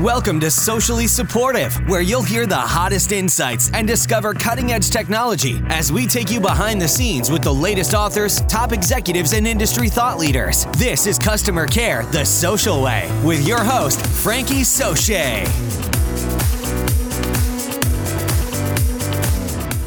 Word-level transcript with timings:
Welcome 0.00 0.40
to 0.40 0.50
Socially 0.50 1.06
Supportive, 1.06 1.76
where 1.86 2.00
you'll 2.00 2.22
hear 2.22 2.46
the 2.46 2.56
hottest 2.56 3.12
insights 3.12 3.70
and 3.74 3.86
discover 3.86 4.32
cutting 4.32 4.72
edge 4.72 4.88
technology 4.88 5.60
as 5.66 5.92
we 5.92 6.06
take 6.06 6.30
you 6.30 6.40
behind 6.40 6.80
the 6.80 6.88
scenes 6.88 7.30
with 7.30 7.42
the 7.42 7.52
latest 7.52 7.92
authors, 7.92 8.40
top 8.42 8.72
executives, 8.72 9.34
and 9.34 9.46
industry 9.46 9.90
thought 9.90 10.18
leaders. 10.18 10.64
This 10.78 11.06
is 11.06 11.18
Customer 11.18 11.66
Care 11.66 12.04
the 12.04 12.24
Social 12.24 12.82
Way 12.82 13.10
with 13.22 13.46
your 13.46 13.62
host, 13.62 14.00
Frankie 14.06 14.62
Soche. 14.62 15.44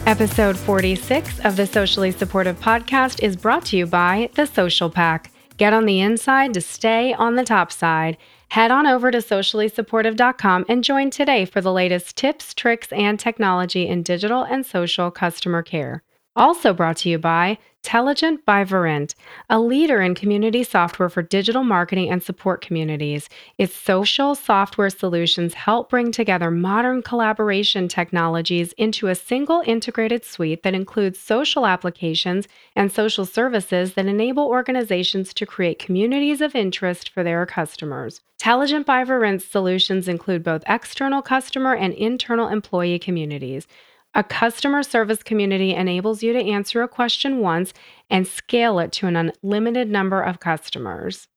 Episode 0.05 0.59
46 0.59 1.39
of 1.39 1.55
the 1.55 1.65
Socially 1.65 2.11
Supportive 2.11 2.59
Podcast 2.59 3.23
is 3.23 3.35
brought 3.35 3.65
to 3.65 3.77
you 3.77 3.87
by 3.87 4.29
The 4.35 4.45
Social 4.45 4.91
Pack. 4.91 5.31
Get 5.57 5.73
on 5.73 5.85
the 5.85 6.01
inside 6.01 6.53
to 6.53 6.61
stay 6.61 7.13
on 7.13 7.35
the 7.35 7.43
top 7.43 7.71
side. 7.71 8.17
Head 8.53 8.69
on 8.69 8.85
over 8.85 9.09
to 9.09 9.17
sociallysupportive.com 9.17 10.65
and 10.69 10.83
join 10.83 11.09
today 11.09 11.43
for 11.43 11.59
the 11.59 11.73
latest 11.73 12.15
tips, 12.15 12.53
tricks, 12.53 12.91
and 12.91 13.19
technology 13.19 13.87
in 13.87 14.03
digital 14.03 14.43
and 14.43 14.63
social 14.63 15.09
customer 15.09 15.63
care. 15.63 16.03
Also 16.35 16.73
brought 16.73 16.97
to 16.97 17.09
you 17.09 17.19
by 17.19 17.59
Telligent 17.83 18.45
by 18.45 18.63
Verint, 18.63 19.13
a 19.49 19.59
leader 19.59 20.01
in 20.01 20.15
community 20.15 20.63
software 20.63 21.09
for 21.09 21.21
digital 21.21 21.63
marketing 21.63 22.09
and 22.09 22.23
support 22.23 22.61
communities. 22.61 23.29
Its 23.57 23.75
social 23.75 24.33
software 24.33 24.89
solutions 24.89 25.53
help 25.53 25.89
bring 25.89 26.11
together 26.11 26.49
modern 26.49 27.03
collaboration 27.03 27.87
technologies 27.87 28.71
into 28.73 29.09
a 29.09 29.15
single 29.15 29.61
integrated 29.65 30.23
suite 30.23 30.63
that 30.63 30.73
includes 30.73 31.19
social 31.19 31.67
applications 31.67 32.47
and 32.75 32.91
social 32.91 33.25
services 33.25 33.93
that 33.93 34.05
enable 34.05 34.47
organizations 34.47 35.33
to 35.33 35.45
create 35.45 35.77
communities 35.77 36.39
of 36.39 36.55
interest 36.55 37.09
for 37.09 37.21
their 37.21 37.45
customers. 37.45 38.21
Telligent 38.41 38.85
by 38.85 39.03
Verint's 39.03 39.45
solutions 39.45 40.07
include 40.07 40.43
both 40.43 40.63
external 40.67 41.21
customer 41.21 41.75
and 41.75 41.93
internal 41.93 42.47
employee 42.47 42.97
communities. 42.97 43.67
A 44.15 44.23
customer 44.23 44.83
service 44.83 45.23
community 45.23 45.73
enables 45.73 46.21
you 46.21 46.33
to 46.33 46.39
answer 46.39 46.83
a 46.83 46.87
question 46.87 47.39
once 47.39 47.73
and 48.11 48.27
scale 48.27 48.77
it 48.77 48.91
to 48.91 49.07
an 49.07 49.15
unlimited 49.15 49.89
number 49.89 50.21
of 50.21 50.39
customers. 50.39 51.27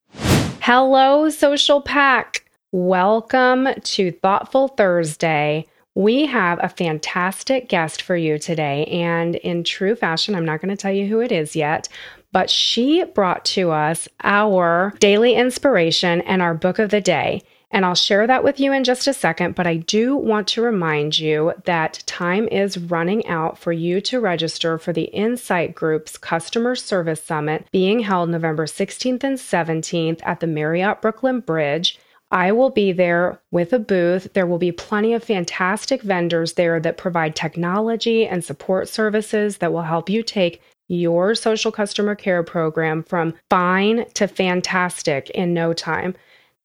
Hello, 0.61 1.31
Social 1.31 1.81
Pack. 1.81 2.45
Welcome 2.73 3.69
to 3.83 4.11
Thoughtful 4.11 4.69
Thursday. 4.69 5.67
We 5.95 6.27
have 6.27 6.63
a 6.63 6.69
fantastic 6.69 7.71
guest 7.71 8.03
for 8.03 8.15
you 8.15 8.39
today, 8.39 8.85
and 8.87 9.37
in 9.37 9.65
true 9.65 9.95
fashion, 9.97 10.35
I'm 10.35 10.45
not 10.45 10.61
going 10.61 10.69
to 10.69 10.77
tell 10.77 10.93
you 10.93 11.07
who 11.07 11.21
it 11.21 11.33
is 11.33 11.57
yet, 11.57 11.89
but 12.31 12.51
she 12.51 13.05
brought 13.05 13.47
to 13.47 13.71
us 13.71 14.07
our 14.23 14.93
daily 14.99 15.35
inspiration 15.35 16.21
and 16.21 16.43
our 16.43 16.53
book 16.53 16.79
of 16.79 16.91
the 16.91 17.01
day. 17.01 17.41
And 17.73 17.85
I'll 17.85 17.97
share 17.97 18.27
that 18.27 18.45
with 18.45 18.61
you 18.61 18.73
in 18.73 18.85
just 18.85 19.09
a 19.09 19.13
second, 19.13 19.55
but 19.57 19.67
I 19.67 19.77
do 19.77 20.17
want 20.17 20.47
to 20.49 20.63
remind 20.63 21.19
you 21.19 21.53
that 21.65 22.03
time 22.07 22.47
is 22.49 22.79
running 22.79 23.27
out 23.27 23.59
for 23.59 23.73
you 23.73 24.01
to 24.03 24.21
register 24.21 24.79
for 24.79 24.93
the 24.93 25.15
Incite 25.15 25.75
Group's 25.75 26.17
Customer 26.17 26.77
Service 26.77 27.23
Summit 27.23 27.67
being 27.73 28.01
held 28.01 28.31
November 28.31 28.67
16th 28.67 29.25
and 29.25 29.37
17th 29.37 30.21
at 30.23 30.41
the 30.41 30.47
Marriott 30.47 31.03
Brooklyn 31.03 31.41
Bridge. 31.41 31.99
I 32.31 32.53
will 32.53 32.71
be 32.71 32.93
there 32.93 33.41
with 33.51 33.73
a 33.73 33.79
booth. 33.79 34.33
There 34.33 34.47
will 34.47 34.59
be 34.59 34.73
plenty 34.73 35.13
of 35.13 35.25
fantastic 35.25 36.03
vendors 36.03 36.55
there 36.55 36.79
that 36.81 36.97
provide 36.97 37.37
technology 37.37 38.27
and 38.27 38.45
support 38.45 38.89
services 38.89 39.59
that 39.59 39.73
will 39.73 39.83
help 39.83 40.09
you 40.09 40.23
take 40.23 40.63
your 40.89 41.35
social 41.35 41.73
customer 41.73 42.15
care 42.15 42.43
program 42.43 43.03
from 43.03 43.35
fine 43.51 44.07
to 44.15 44.29
fantastic 44.29 45.31
in 45.31 45.53
no 45.53 45.73
time. 45.73 46.15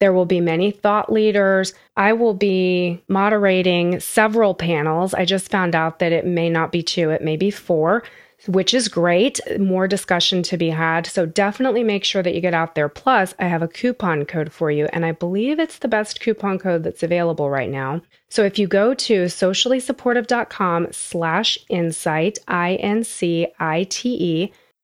There 0.02 0.12
will 0.12 0.26
be 0.26 0.42
many 0.42 0.72
thought 0.72 1.14
leaders. 1.14 1.76
I 1.96 2.14
will 2.14 2.34
be 2.34 3.04
moderating 3.08 4.00
several 4.00 4.56
panels. 4.56 5.14
I 5.14 5.26
just 5.26 5.52
found 5.52 5.76
out 5.76 6.00
that 6.00 6.12
it 6.12 6.26
may 6.26 6.50
not 6.50 6.72
be 6.72 6.82
two, 6.82 7.12
it 7.12 7.22
may 7.22 7.38
be 7.38 7.52
four, 7.52 8.02
which 8.48 8.74
is 8.74 8.88
great. 8.88 9.40
More 9.60 9.88
discussion 9.88 10.42
to 10.42 10.58
be 10.58 10.72
had. 10.72 11.06
So 11.06 11.28
definitely 11.28 11.84
make 11.84 12.04
sure 12.04 12.24
that 12.24 12.34
you 12.34 12.42
get 12.42 12.56
out 12.56 12.74
there. 12.74 12.90
Plus, 12.90 13.36
I 13.38 13.46
have 13.46 13.62
a 13.62 13.68
coupon 13.68 14.26
code 14.26 14.52
for 14.52 14.72
you, 14.72 14.88
and 14.92 15.06
I 15.06 15.12
believe 15.12 15.60
it's 15.60 15.78
the 15.78 15.88
best 15.88 16.20
coupon 16.20 16.58
code 16.58 16.82
that's 16.82 17.04
available 17.04 17.52
right 17.52 17.70
now. 17.70 18.02
So 18.28 18.44
if 18.44 18.58
you 18.58 18.66
go 18.66 18.96
to 18.96 19.26
sociallysupportive.com 19.26 20.88
slash 20.94 21.60
incite, 21.70 22.40
I-N-C-I-T-E, 22.48 23.52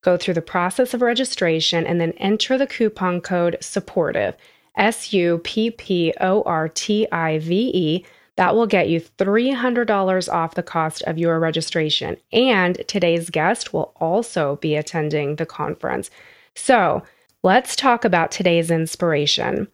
go 0.04 0.16
through 0.16 0.36
the 0.36 0.42
process 0.44 0.94
of 0.94 1.02
registration 1.02 1.88
and 1.88 2.00
then 2.00 2.12
enter 2.18 2.56
the 2.60 2.68
coupon 2.68 3.20
code 3.20 3.58
supportive. 3.62 4.36
S 4.78 5.12
U 5.14 5.40
P 5.44 5.72
P 5.72 6.14
O 6.22 6.44
R 6.44 6.70
T 6.70 7.08
I 7.12 7.40
V 7.40 7.72
E. 7.74 8.06
That 8.38 8.56
will 8.56 8.68
get 8.68 8.88
you 8.88 9.02
$300 9.02 10.32
off 10.32 10.54
the 10.54 10.62
cost 10.62 11.02
of 11.04 11.18
your 11.18 11.40
registration. 11.40 12.18
And 12.32 12.84
today's 12.88 13.32
guest 13.32 13.74
will 13.74 13.94
also 14.00 14.58
be 14.58 14.76
attending 14.76 15.36
the 15.36 15.46
conference. 15.46 16.12
So 16.54 17.02
let's 17.42 17.76
talk 17.76 18.06
about 18.06 18.32
today's 18.32 18.70
inspiration. 18.70 19.68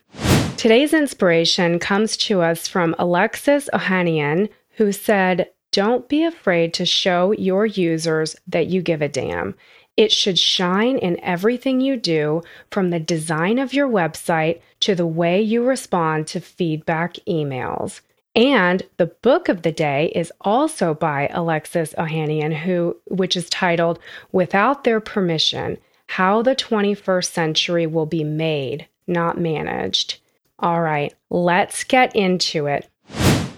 Today's 0.56 0.94
inspiration 0.94 1.78
comes 1.78 2.16
to 2.18 2.42
us 2.42 2.70
from 2.70 2.96
Alexis 2.98 3.70
Ohanian, 3.74 4.48
who 4.78 4.94
said, 4.94 5.50
Don't 5.74 6.08
be 6.08 6.24
afraid 6.24 6.74
to 6.76 6.86
show 6.86 7.34
your 7.34 7.66
users 7.66 8.38
that 8.48 8.68
you 8.68 8.82
give 8.82 9.02
a 9.02 9.10
damn. 9.10 9.56
It 9.96 10.12
should 10.12 10.40
shine 10.40 10.98
in 10.98 11.20
everything 11.24 11.80
you 11.80 11.98
do, 11.98 12.42
from 12.72 12.90
the 12.90 13.00
design 13.00 13.60
of 13.60 13.74
your 13.74 13.88
website 13.88 14.62
to 14.80 14.96
the 14.96 15.06
way 15.06 15.42
you 15.42 15.64
respond 15.64 16.26
to 16.28 16.40
feedback 16.40 17.16
emails. 17.28 18.02
And 18.36 18.82
the 18.98 19.06
book 19.06 19.48
of 19.50 19.62
the 19.62 19.72
day 19.72 20.12
is 20.16 20.34
also 20.42 20.96
by 20.96 21.30
Alexis 21.32 21.94
Ohanian, 22.00 22.54
who 22.56 22.98
which 23.06 23.38
is 23.38 23.50
titled 23.52 24.00
Without 24.32 24.84
Their 24.84 25.00
Permission: 25.00 25.78
How 26.08 26.42
the 26.42 26.56
21st 26.56 27.32
Century 27.32 27.86
Will 27.86 28.08
Be 28.08 28.24
Made, 28.24 28.88
Not 29.06 29.40
Managed. 29.40 30.20
All 30.58 30.82
right, 30.82 31.14
let's 31.30 31.84
get 31.84 32.16
into 32.16 32.66
it. 32.66 32.90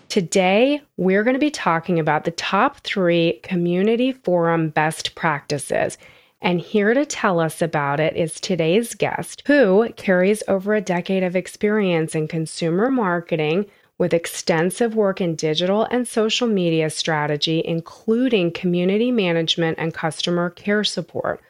Today, 0.10 0.82
we're 0.98 1.24
going 1.24 1.36
to 1.36 1.40
be 1.40 1.52
talking 1.52 2.00
about 2.00 2.26
the 2.26 2.32
top 2.32 2.82
three 2.82 3.40
community 3.44 4.12
forum 4.12 4.70
best 4.70 5.16
practices. 5.16 5.98
And 6.46 6.62
here 6.62 6.94
to 6.94 7.08
tell 7.08 7.40
us 7.40 7.60
about 7.60 8.00
it 8.00 8.16
is 8.16 8.40
today's 8.40 8.94
guest, 8.94 9.42
who 9.48 9.90
carries 9.96 10.44
over 10.48 10.76
a 10.76 10.80
decade 10.80 11.24
of 11.24 11.36
experience 11.36 12.14
in 12.14 12.28
consumer 12.28 12.92
marketing 12.92 13.66
with 13.98 14.14
extensive 14.14 14.94
work 14.94 15.20
in 15.20 15.34
digital 15.34 15.88
and 15.90 16.08
social 16.08 16.48
media 16.48 16.92
strategy, 16.92 17.64
including 17.66 18.52
community 18.52 19.12
management 19.12 19.80
and 19.80 19.96
customer 19.96 20.52
care 20.52 20.84
support. 20.84 21.42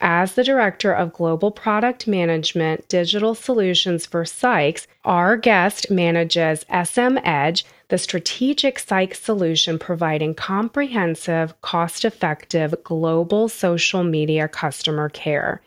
As 0.00 0.32
the 0.32 0.44
Director 0.44 0.92
of 0.94 1.12
Global 1.12 1.50
Product 1.50 2.06
Management 2.06 2.88
Digital 2.88 3.34
Solutions 3.34 4.06
for 4.06 4.24
Sykes, 4.24 4.86
our 5.04 5.36
guest 5.36 5.90
manages 5.90 6.64
SM 6.70 7.18
Edge, 7.22 7.66
the 7.88 7.98
strategic 7.98 8.78
Sykes 8.78 9.20
solution 9.20 9.78
providing 9.78 10.34
comprehensive, 10.34 11.58
cost 11.62 12.04
effective 12.04 12.74
global 12.84 13.48
social 13.48 14.04
media 14.04 14.46
customer 14.48 15.08
care. 15.08 15.62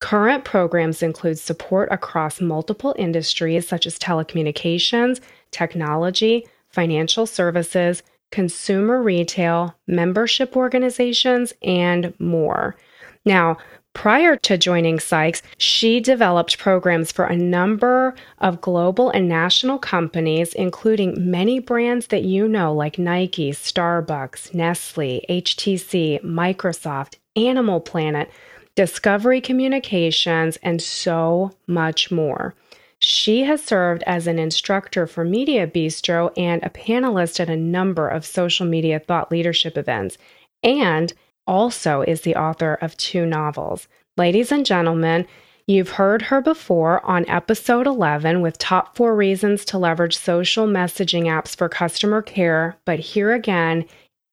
Current 0.00 0.44
programs 0.44 1.02
include 1.02 1.38
support 1.38 1.88
across 1.90 2.40
multiple 2.40 2.94
industries 2.98 3.66
such 3.66 3.86
as 3.86 3.98
telecommunications, 3.98 5.20
technology, 5.50 6.46
financial 6.68 7.26
services, 7.26 8.02
consumer 8.30 9.02
retail, 9.02 9.74
membership 9.86 10.56
organizations, 10.56 11.54
and 11.62 12.12
more. 12.18 12.76
Now, 13.24 13.56
Prior 13.96 14.36
to 14.36 14.58
joining 14.58 15.00
Sykes, 15.00 15.40
she 15.56 16.00
developed 16.00 16.58
programs 16.58 17.10
for 17.10 17.24
a 17.24 17.34
number 17.34 18.14
of 18.40 18.60
global 18.60 19.08
and 19.08 19.26
national 19.26 19.78
companies, 19.78 20.52
including 20.52 21.30
many 21.30 21.60
brands 21.60 22.08
that 22.08 22.22
you 22.22 22.46
know, 22.46 22.74
like 22.74 22.98
Nike, 22.98 23.52
Starbucks, 23.52 24.52
Nestle, 24.52 25.22
HTC, 25.30 26.22
Microsoft, 26.22 27.14
Animal 27.36 27.80
Planet, 27.80 28.30
Discovery 28.74 29.40
Communications, 29.40 30.58
and 30.62 30.82
so 30.82 31.52
much 31.66 32.10
more. 32.10 32.54
She 32.98 33.44
has 33.44 33.64
served 33.64 34.02
as 34.02 34.26
an 34.26 34.38
instructor 34.38 35.06
for 35.06 35.24
Media 35.24 35.66
Bistro 35.66 36.32
and 36.36 36.62
a 36.62 36.68
panelist 36.68 37.40
at 37.40 37.48
a 37.48 37.56
number 37.56 38.08
of 38.08 38.26
social 38.26 38.66
media 38.66 38.98
thought 39.00 39.30
leadership 39.30 39.78
events. 39.78 40.18
And 40.62 41.14
also 41.46 42.02
is 42.02 42.22
the 42.22 42.36
author 42.36 42.74
of 42.74 42.96
two 42.96 43.26
novels. 43.26 43.88
Ladies 44.16 44.50
and 44.50 44.64
gentlemen, 44.66 45.26
you've 45.66 45.90
heard 45.90 46.22
her 46.22 46.40
before 46.40 47.04
on 47.04 47.28
episode 47.28 47.86
11 47.86 48.40
with 48.40 48.58
top 48.58 48.96
four 48.96 49.14
reasons 49.14 49.64
to 49.66 49.78
leverage 49.78 50.16
social 50.16 50.66
messaging 50.66 51.24
apps 51.24 51.56
for 51.56 51.68
customer 51.68 52.22
care, 52.22 52.76
but 52.84 52.98
here 52.98 53.32
again, 53.32 53.84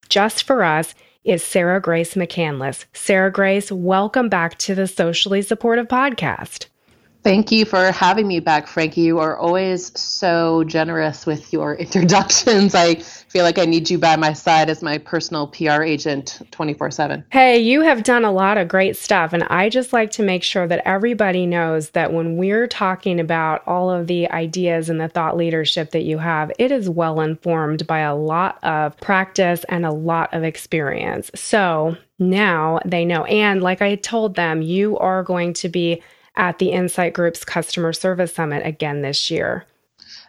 just 0.10 0.44
for 0.44 0.64
us, 0.64 0.96
is 1.24 1.44
Sarah 1.44 1.80
Grace 1.80 2.16
McCandless. 2.16 2.86
Sarah 2.94 3.32
Grace, 3.32 3.72
welcome 3.72 4.28
back 4.28 4.58
to 4.60 4.76
the 4.76 4.88
Socially 4.88 5.42
Supportive 5.42 5.88
Podcast. 5.88 6.68
Thank 7.24 7.54
you 7.54 7.64
for 7.64 7.92
having 7.94 8.28
me 8.28 8.42
back, 8.42 8.68
Frankie. 8.68 9.00
You 9.00 9.20
are 9.20 9.38
always 9.38 9.98
so 9.98 10.66
generous 10.66 11.26
with 11.26 11.54
your 11.54 11.76
introductions. 11.80 12.76
I 12.76 12.96
feel 12.96 13.44
like 13.44 13.58
I 13.58 13.64
need 13.64 13.90
you 13.90 13.98
by 13.98 14.18
my 14.18 14.34
side 14.34 14.70
as 14.70 14.82
my 14.82 14.98
personal 14.98 15.48
PR 15.48 15.84
agent 15.84 16.42
24 16.52 16.92
7. 16.92 17.24
Hey, 17.32 17.60
you 17.60 17.80
have 17.80 18.04
done 18.04 18.26
a 18.26 18.32
lot 18.32 18.58
of 18.58 18.68
great 18.68 18.98
stuff. 18.98 19.32
And 19.32 19.44
I 19.44 19.70
just 19.70 19.94
like 19.94 20.12
to 20.12 20.24
make 20.24 20.44
sure 20.44 20.68
that 20.68 20.86
everybody 20.86 21.46
knows 21.46 21.92
that 21.92 22.12
when 22.12 22.36
we're 22.36 22.68
talking 22.68 23.22
about 23.22 23.66
all 23.66 23.90
of 23.90 24.08
the 24.08 24.30
ideas 24.30 24.90
and 24.90 25.00
the 25.00 25.08
thought 25.08 25.38
leadership 25.38 25.92
that 25.92 26.04
you 26.04 26.18
have, 26.18 26.52
it 26.60 26.74
is 26.74 26.90
well 26.90 27.22
informed 27.22 27.88
by 27.88 28.00
a 28.00 28.16
lot 28.16 28.62
of 28.64 28.98
practice 28.98 29.64
and 29.70 29.86
a 29.86 29.92
lot 29.92 30.34
of 30.34 30.44
experience. 30.44 31.32
So 31.36 31.96
now 32.20 32.80
they 32.84 33.06
know. 33.06 33.24
And 33.24 33.62
like 33.62 33.82
I 33.82 33.96
told 33.96 34.36
them, 34.36 34.62
you 34.62 34.98
are 34.98 35.24
going 35.24 35.54
to 35.54 35.70
be 35.70 36.02
at 36.36 36.60
the 36.60 36.72
Incite 36.72 37.14
Group's 37.14 37.46
Customer 37.46 37.94
Service 37.94 38.34
Summit 38.34 38.66
again 38.66 39.02
this 39.02 39.30
year. 39.30 39.66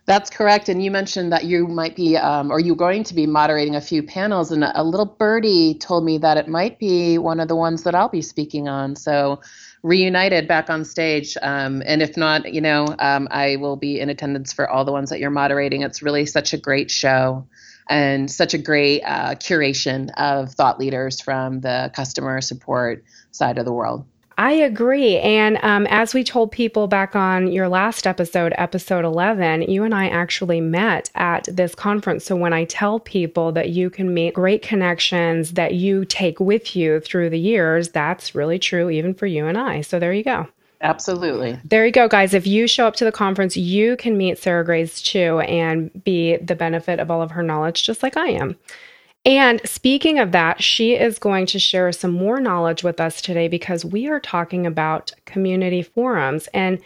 That's 0.06 0.28
correct. 0.28 0.68
And 0.68 0.84
you 0.84 0.90
mentioned 0.90 1.32
that 1.32 1.44
you 1.44 1.66
might 1.66 1.96
be, 1.96 2.16
um, 2.16 2.50
or 2.50 2.60
you're 2.60 2.76
going 2.76 3.04
to 3.04 3.14
be 3.14 3.26
moderating 3.26 3.74
a 3.74 3.80
few 3.80 4.02
panels. 4.02 4.52
And 4.52 4.64
a 4.64 4.84
little 4.84 5.06
birdie 5.06 5.74
told 5.74 6.04
me 6.04 6.18
that 6.18 6.36
it 6.36 6.46
might 6.46 6.78
be 6.78 7.16
one 7.16 7.40
of 7.40 7.48
the 7.48 7.56
ones 7.56 7.84
that 7.84 7.94
I'll 7.94 8.10
be 8.10 8.20
speaking 8.20 8.68
on. 8.68 8.96
So, 8.96 9.40
reunited 9.82 10.48
back 10.48 10.70
on 10.70 10.84
stage. 10.84 11.36
Um, 11.42 11.82
and 11.84 12.02
if 12.02 12.16
not, 12.16 12.52
you 12.52 12.60
know, 12.62 12.86
um, 12.98 13.28
I 13.30 13.56
will 13.56 13.76
be 13.76 14.00
in 14.00 14.08
attendance 14.08 14.50
for 14.52 14.68
all 14.68 14.84
the 14.84 14.92
ones 14.92 15.10
that 15.10 15.20
you're 15.20 15.30
moderating. 15.30 15.82
It's 15.82 16.02
really 16.02 16.24
such 16.24 16.54
a 16.54 16.58
great 16.58 16.90
show 16.90 17.46
and 17.88 18.30
such 18.30 18.54
a 18.54 18.58
great 18.58 19.02
uh, 19.02 19.34
curation 19.34 20.10
of 20.16 20.52
thought 20.52 20.80
leaders 20.80 21.20
from 21.20 21.60
the 21.60 21.90
customer 21.94 22.40
support 22.40 23.04
side 23.30 23.58
of 23.58 23.66
the 23.66 23.72
world. 23.72 24.06
I 24.36 24.52
agree. 24.52 25.18
And 25.18 25.58
um, 25.62 25.86
as 25.88 26.12
we 26.12 26.24
told 26.24 26.50
people 26.50 26.88
back 26.88 27.14
on 27.14 27.52
your 27.52 27.68
last 27.68 28.06
episode, 28.06 28.52
episode 28.56 29.04
11, 29.04 29.62
you 29.62 29.84
and 29.84 29.94
I 29.94 30.08
actually 30.08 30.60
met 30.60 31.10
at 31.14 31.48
this 31.50 31.74
conference. 31.74 32.24
So 32.24 32.34
when 32.34 32.52
I 32.52 32.64
tell 32.64 32.98
people 32.98 33.52
that 33.52 33.70
you 33.70 33.90
can 33.90 34.12
meet 34.12 34.34
great 34.34 34.62
connections 34.62 35.52
that 35.52 35.74
you 35.74 36.04
take 36.04 36.40
with 36.40 36.74
you 36.74 37.00
through 37.00 37.30
the 37.30 37.38
years, 37.38 37.90
that's 37.90 38.34
really 38.34 38.58
true 38.58 38.90
even 38.90 39.14
for 39.14 39.26
you 39.26 39.46
and 39.46 39.56
I. 39.56 39.82
So 39.82 39.98
there 39.98 40.12
you 40.12 40.24
go. 40.24 40.48
Absolutely. 40.80 41.58
There 41.64 41.86
you 41.86 41.92
go, 41.92 42.08
guys. 42.08 42.34
If 42.34 42.46
you 42.46 42.66
show 42.66 42.86
up 42.86 42.96
to 42.96 43.04
the 43.04 43.12
conference, 43.12 43.56
you 43.56 43.96
can 43.96 44.18
meet 44.18 44.38
Sarah 44.38 44.64
Grace 44.64 45.00
too 45.00 45.40
and 45.40 45.90
be 46.04 46.36
the 46.36 46.54
benefit 46.54 47.00
of 47.00 47.10
all 47.10 47.22
of 47.22 47.30
her 47.30 47.42
knowledge, 47.42 47.84
just 47.84 48.02
like 48.02 48.16
I 48.16 48.28
am. 48.28 48.56
And 49.24 49.60
speaking 49.64 50.18
of 50.18 50.32
that, 50.32 50.62
she 50.62 50.94
is 50.94 51.18
going 51.18 51.46
to 51.46 51.58
share 51.58 51.90
some 51.92 52.12
more 52.12 52.40
knowledge 52.40 52.82
with 52.82 53.00
us 53.00 53.22
today 53.22 53.48
because 53.48 53.84
we 53.84 54.06
are 54.08 54.20
talking 54.20 54.66
about 54.66 55.12
community 55.24 55.82
forums. 55.82 56.46
And 56.52 56.78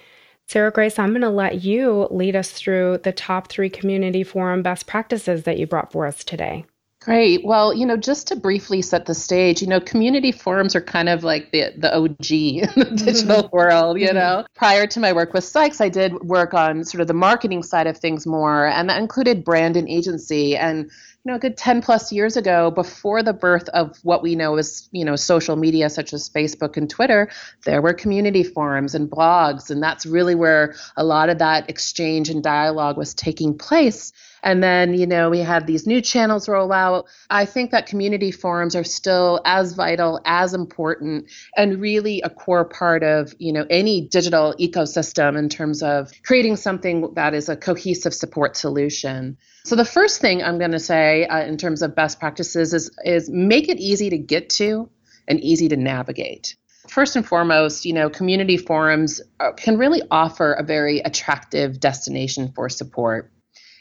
Sarah 0.47 0.71
Grace, 0.71 0.99
I'm 0.99 1.11
going 1.11 1.23
to 1.23 1.31
let 1.31 1.63
you 1.63 2.07
lead 2.11 2.37
us 2.37 2.53
through 2.53 2.99
the 2.99 3.13
top 3.13 3.49
three 3.49 3.69
community 3.69 4.23
forum 4.23 4.63
best 4.63 4.87
practices 4.87 5.43
that 5.43 5.59
you 5.59 5.67
brought 5.67 5.91
for 5.91 6.07
us 6.07 6.23
today. 6.23 6.65
Great. 7.01 7.45
Well, 7.45 7.73
you 7.73 7.87
know, 7.87 7.97
just 7.97 8.27
to 8.29 8.37
briefly 8.37 8.83
set 8.83 9.07
the 9.07 9.15
stage, 9.15 9.63
you 9.63 9.69
know, 9.69 9.81
community 9.81 10.33
forums 10.33 10.75
are 10.75 10.81
kind 10.81 11.09
of 11.09 11.23
like 11.23 11.53
the 11.53 11.73
the 11.77 11.95
OG 11.95 12.31
in 12.31 12.69
the 12.77 12.93
digital 12.97 13.45
mm-hmm. 13.45 13.57
world, 13.57 14.01
you 14.01 14.09
mm-hmm. 14.09 14.17
know. 14.17 14.47
Prior 14.55 14.87
to 14.89 15.01
my 15.01 15.13
work 15.13 15.33
with 15.33 15.45
Sykes, 15.45 15.81
I 15.81 15.89
did 15.89 16.13
work 16.21 16.55
on 16.55 16.85
sort 16.85 17.01
of 17.01 17.07
the 17.07 17.15
marketing 17.15 17.63
side 17.63 17.87
of 17.87 17.97
things 17.97 18.27
more, 18.27 18.67
and 18.67 18.91
that 18.91 19.01
included 19.01 19.45
brand 19.45 19.77
and 19.77 19.89
agency. 19.89 20.57
And 20.57 20.91
know, 21.29 21.37
a 21.37 21.39
good 21.39 21.57
10 21.57 21.83
plus 21.83 22.11
years 22.11 22.37
ago, 22.37 22.71
before 22.71 23.23
the 23.23 23.33
birth 23.33 23.69
of 23.69 23.97
what 24.03 24.23
we 24.23 24.35
know 24.35 24.57
as, 24.57 24.89
you 24.91 25.05
know, 25.05 25.15
social 25.15 25.55
media 25.55 25.89
such 25.89 26.13
as 26.13 26.29
Facebook 26.29 26.77
and 26.77 26.91
Twitter, 26.91 27.31
there 27.65 27.81
were 27.81 27.95
community 27.95 28.43
forums 28.43 28.95
and 28.95 29.09
blogs. 29.09 29.71
And 29.71 29.83
that's 29.83 30.05
really 30.05 30.35
where 30.35 30.75
a 30.97 31.05
lot 31.05 31.29
of 31.29 31.39
that 31.39 31.71
exchange 31.71 32.29
and 32.29 32.43
dialogue 32.43 32.97
was 32.97 33.15
taking 33.15 33.57
place. 33.57 34.13
And 34.43 34.63
then, 34.63 34.95
you 34.95 35.07
know, 35.07 35.31
we 35.31 35.41
have 35.41 35.67
these 35.67 35.87
new 35.87 36.01
channels 36.01 36.49
roll 36.49 36.73
out. 36.73 37.07
I 37.31 37.45
think 37.45 37.71
that 37.71 37.87
community 37.87 38.31
forums 38.31 38.77
are 38.77 38.85
still 38.85 39.41
as 39.45 39.73
vital, 39.75 40.21
as 40.25 40.55
important, 40.55 41.31
and 41.57 41.81
really 41.81 42.21
a 42.23 42.31
core 42.31 42.65
part 42.65 43.03
of, 43.03 43.35
you 43.39 43.53
know, 43.53 43.67
any 43.69 44.03
digital 44.03 44.55
ecosystem 44.59 45.39
in 45.39 45.49
terms 45.49 45.83
of 45.83 46.13
creating 46.25 46.57
something 46.57 47.15
that 47.15 47.35
is 47.35 47.49
a 47.49 47.57
cohesive 47.57 48.15
support 48.15 48.57
solution. 48.57 49.37
So 49.65 49.77
the 49.77 49.85
first 49.85 50.21
thing 50.21 50.43
I'm 50.43 50.59
going 50.59 50.73
to 50.73 50.79
say 50.79 51.27
uh, 51.27 51.45
in 51.45 51.57
terms 51.57 51.83
of 51.83 51.95
best 51.95 52.19
practices 52.21 52.73
is 52.73 52.91
is 53.05 53.29
make 53.29 53.69
it 53.69 53.79
easy 53.79 54.11
to 54.11 54.19
get 54.19 54.51
to 54.51 54.89
and 55.27 55.41
easy 55.41 55.69
to 55.69 55.77
navigate. 55.77 56.57
First 56.89 57.17
and 57.17 57.27
foremost, 57.27 57.85
you 57.85 57.93
know, 57.93 58.09
community 58.09 58.57
forums 58.57 59.21
uh, 59.41 59.53
can 59.53 59.77
really 59.77 60.03
offer 60.11 60.55
a 60.55 60.63
very 60.63 61.01
attractive 61.01 61.79
destination 61.81 62.53
for 62.55 62.71
support. 62.71 63.31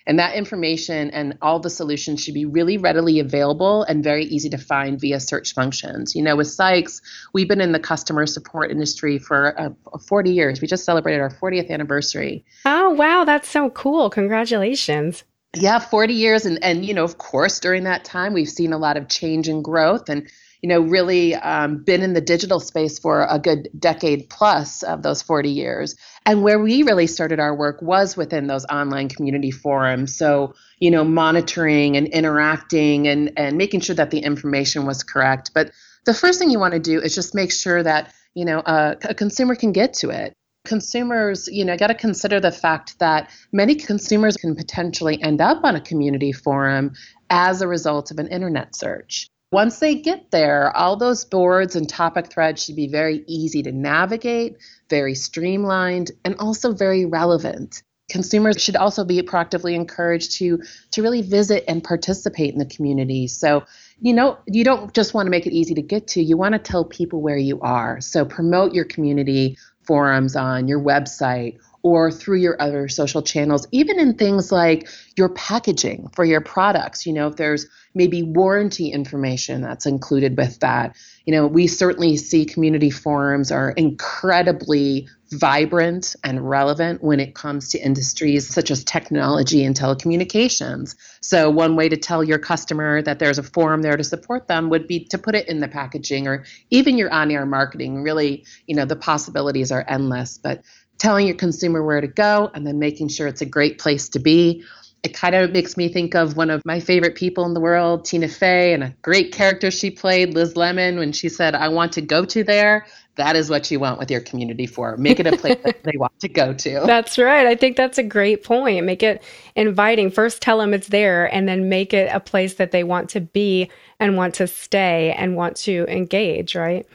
And 0.07 0.17
that 0.19 0.35
information 0.35 1.11
and 1.11 1.37
all 1.41 1.59
the 1.59 1.69
solutions 1.69 2.23
should 2.23 2.33
be 2.33 2.45
really 2.45 2.77
readily 2.77 3.19
available 3.19 3.83
and 3.83 4.03
very 4.03 4.23
easy 4.25 4.49
to 4.49 4.57
find 4.57 4.99
via 4.99 5.19
search 5.19 5.53
functions. 5.53 6.15
You 6.15 6.23
know, 6.23 6.37
with 6.37 6.47
Sykes, 6.47 7.01
we've 7.33 7.47
been 7.47 7.61
in 7.61 7.73
the 7.73 7.79
customer 7.79 8.25
support 8.25 8.71
industry 8.71 9.19
for 9.19 9.59
uh, 9.59 9.69
40 10.07 10.31
years. 10.31 10.61
We 10.61 10.67
just 10.67 10.85
celebrated 10.85 11.19
our 11.19 11.29
40th 11.29 11.69
anniversary. 11.69 12.45
Oh, 12.65 12.91
wow. 12.91 13.25
That's 13.25 13.49
so 13.49 13.69
cool. 13.69 14.09
Congratulations 14.09 15.23
yeah 15.55 15.79
40 15.79 16.13
years 16.13 16.45
and 16.45 16.61
and 16.63 16.85
you 16.85 16.93
know 16.93 17.05
of 17.05 17.17
course 17.17 17.59
during 17.59 17.85
that 17.85 18.03
time 18.03 18.33
we've 18.33 18.49
seen 18.49 18.73
a 18.73 18.77
lot 18.77 18.97
of 18.97 19.07
change 19.07 19.47
and 19.47 19.63
growth 19.63 20.09
and 20.09 20.29
you 20.61 20.69
know 20.69 20.81
really 20.81 21.35
um, 21.35 21.83
been 21.83 22.01
in 22.01 22.13
the 22.13 22.21
digital 22.21 22.59
space 22.59 22.99
for 22.99 23.27
a 23.29 23.39
good 23.39 23.69
decade 23.77 24.29
plus 24.29 24.83
of 24.83 25.03
those 25.03 25.21
40 25.21 25.49
years. 25.49 25.95
And 26.25 26.43
where 26.43 26.59
we 26.59 26.83
really 26.83 27.07
started 27.07 27.39
our 27.39 27.55
work 27.55 27.81
was 27.81 28.17
within 28.17 28.47
those 28.47 28.65
online 28.65 29.09
community 29.09 29.51
forums. 29.51 30.15
So 30.15 30.53
you 30.79 30.91
know 30.91 31.03
monitoring 31.03 31.97
and 31.97 32.07
interacting 32.07 33.07
and 33.07 33.31
and 33.37 33.57
making 33.57 33.81
sure 33.81 33.95
that 33.95 34.11
the 34.11 34.19
information 34.19 34.85
was 34.85 35.03
correct. 35.03 35.51
But 35.53 35.71
the 36.05 36.13
first 36.13 36.39
thing 36.39 36.49
you 36.49 36.59
want 36.59 36.73
to 36.73 36.79
do 36.79 37.01
is 37.01 37.13
just 37.13 37.35
make 37.35 37.51
sure 37.51 37.83
that 37.83 38.13
you 38.33 38.45
know 38.45 38.59
uh, 38.59 38.95
a 39.03 39.13
consumer 39.13 39.55
can 39.55 39.71
get 39.71 39.93
to 39.95 40.09
it. 40.09 40.33
Consumers, 40.65 41.47
you 41.47 41.63
know, 41.63 41.77
got 41.77 41.87
to 41.87 41.95
consider 41.95 42.41
the 42.41 42.51
fact 42.51 42.99
that 42.99 43.29
many 43.53 43.73
consumers 43.75 44.35
can 44.35 44.53
potentially 44.53 45.21
end 45.21 45.39
up 45.39 45.63
on 45.63 45.77
a 45.77 45.81
community 45.81 46.33
forum 46.33 46.93
as 47.29 47.61
a 47.61 47.67
result 47.67 48.11
of 48.11 48.19
an 48.19 48.27
internet 48.27 48.75
search. 48.75 49.29
Once 49.51 49.79
they 49.79 49.95
get 49.95 50.29
there, 50.31 50.75
all 50.75 50.97
those 50.97 51.23
boards 51.23 51.77
and 51.77 51.87
topic 51.87 52.27
threads 52.27 52.63
should 52.63 52.75
be 52.75 52.87
very 52.87 53.23
easy 53.27 53.63
to 53.63 53.71
navigate, 53.71 54.57
very 54.89 55.15
streamlined, 55.15 56.11
and 56.25 56.35
also 56.39 56.73
very 56.73 57.05
relevant. 57.05 57.81
Consumers 58.09 58.61
should 58.61 58.75
also 58.75 59.05
be 59.05 59.21
proactively 59.21 59.73
encouraged 59.73 60.33
to 60.33 60.61
to 60.91 61.01
really 61.01 61.21
visit 61.21 61.63
and 61.67 61.81
participate 61.83 62.51
in 62.53 62.59
the 62.59 62.65
community. 62.65 63.27
So, 63.27 63.63
you 63.99 64.13
know, 64.13 64.37
you 64.47 64.65
don't 64.65 64.93
just 64.93 65.13
want 65.13 65.27
to 65.27 65.31
make 65.31 65.47
it 65.47 65.53
easy 65.53 65.73
to 65.75 65.81
get 65.81 66.07
to, 66.09 66.21
you 66.21 66.35
want 66.35 66.53
to 66.53 66.59
tell 66.59 66.83
people 66.83 67.21
where 67.21 67.37
you 67.37 67.59
are. 67.61 68.01
So, 68.01 68.25
promote 68.25 68.73
your 68.73 68.85
community 68.85 69.57
forums 69.83 70.35
on 70.35 70.67
your 70.67 70.81
website 70.81 71.57
or 71.87 72.11
through 72.11 72.37
your 72.37 72.61
other 72.61 72.87
social 72.87 73.21
channels, 73.21 73.67
even 73.71 73.99
in 73.99 74.15
things 74.15 74.51
like 74.51 74.87
your 75.15 75.29
packaging 75.29 76.09
for 76.13 76.25
your 76.25 76.41
products. 76.41 77.05
You 77.05 77.13
know, 77.13 77.27
if 77.27 77.35
there's 77.35 77.67
maybe 77.97 78.21
warranty 78.21 78.89
information 78.89 79.61
that's 79.61 79.85
included 79.85 80.37
with 80.37 80.59
that. 80.59 80.95
You 81.25 81.33
know, 81.33 81.47
we 81.47 81.67
certainly 81.67 82.15
see 82.15 82.45
community 82.45 82.91
forums 82.91 83.51
are 83.51 83.71
incredibly 83.71 85.09
vibrant 85.31 86.15
and 86.23 86.47
relevant 86.47 87.03
when 87.03 87.19
it 87.19 87.35
comes 87.35 87.69
to 87.69 87.79
industries 87.79 88.47
such 88.47 88.71
as 88.71 88.83
technology 88.85 89.65
and 89.65 89.75
telecommunications. 89.75 90.95
So, 91.21 91.49
one 91.49 91.75
way 91.75 91.89
to 91.89 91.97
tell 91.97 92.23
your 92.23 92.39
customer 92.39 93.01
that 93.01 93.19
there's 93.19 93.39
a 93.39 93.43
forum 93.43 93.81
there 93.81 93.97
to 93.97 94.03
support 94.03 94.47
them 94.47 94.69
would 94.69 94.87
be 94.87 95.03
to 95.05 95.17
put 95.17 95.35
it 95.35 95.49
in 95.49 95.59
the 95.59 95.67
packaging 95.67 96.27
or 96.27 96.45
even 96.69 96.97
your 96.97 97.11
on 97.11 97.31
air 97.31 97.45
marketing. 97.45 98.03
Really, 98.03 98.45
you 98.67 98.75
know, 98.75 98.85
the 98.85 98.95
possibilities 98.95 99.71
are 99.71 99.83
endless, 99.87 100.37
but 100.37 100.63
telling 100.97 101.27
your 101.27 101.35
consumer 101.35 101.83
where 101.83 102.01
to 102.01 102.07
go 102.07 102.49
and 102.53 102.65
then 102.65 102.79
making 102.79 103.09
sure 103.09 103.27
it's 103.27 103.41
a 103.41 103.45
great 103.45 103.79
place 103.79 104.09
to 104.09 104.19
be. 104.19 104.63
It 105.03 105.13
kind 105.13 105.35
of 105.35 105.51
makes 105.51 105.77
me 105.77 105.89
think 105.89 106.15
of 106.15 106.35
one 106.35 106.49
of 106.49 106.65
my 106.65 106.79
favorite 106.79 107.15
people 107.15 107.45
in 107.45 107.53
the 107.53 107.59
world, 107.59 108.03
Tina 108.03 108.27
Fey, 108.27 108.73
and 108.73 108.83
a 108.83 108.93
great 109.01 109.31
character 109.31 109.69
she 109.71 109.91
played, 109.91 110.33
Liz 110.33 110.57
Lemon, 110.57 110.97
when 110.97 111.11
she 111.11 111.29
said, 111.29 111.55
I 111.55 111.69
want 111.69 111.93
to 111.93 112.01
go 112.01 112.25
to 112.25 112.43
there 112.43 112.85
that 113.17 113.35
is 113.35 113.49
what 113.49 113.69
you 113.69 113.79
want 113.79 113.99
with 113.99 114.09
your 114.09 114.21
community 114.21 114.65
for. 114.65 114.95
Make 114.95 115.19
it 115.19 115.27
a 115.27 115.35
place 115.35 115.57
that 115.63 115.83
they 115.83 115.97
want 115.97 116.17
to 116.19 116.29
go 116.29 116.53
to. 116.53 116.83
That's 116.85 117.17
right. 117.17 117.45
I 117.45 117.55
think 117.55 117.75
that's 117.75 117.97
a 117.97 118.03
great 118.03 118.43
point. 118.43 118.85
Make 118.85 119.03
it 119.03 119.21
inviting. 119.55 120.11
First, 120.11 120.41
tell 120.41 120.59
them 120.59 120.73
it's 120.73 120.87
there, 120.87 121.25
and 121.33 121.47
then 121.47 121.67
make 121.67 121.93
it 121.93 122.09
a 122.13 122.19
place 122.19 122.55
that 122.55 122.71
they 122.71 122.83
want 122.83 123.09
to 123.11 123.21
be 123.21 123.69
and 123.99 124.15
want 124.15 124.35
to 124.35 124.47
stay 124.47 125.13
and 125.17 125.35
want 125.35 125.57
to 125.57 125.85
engage, 125.89 126.55
right? 126.55 126.87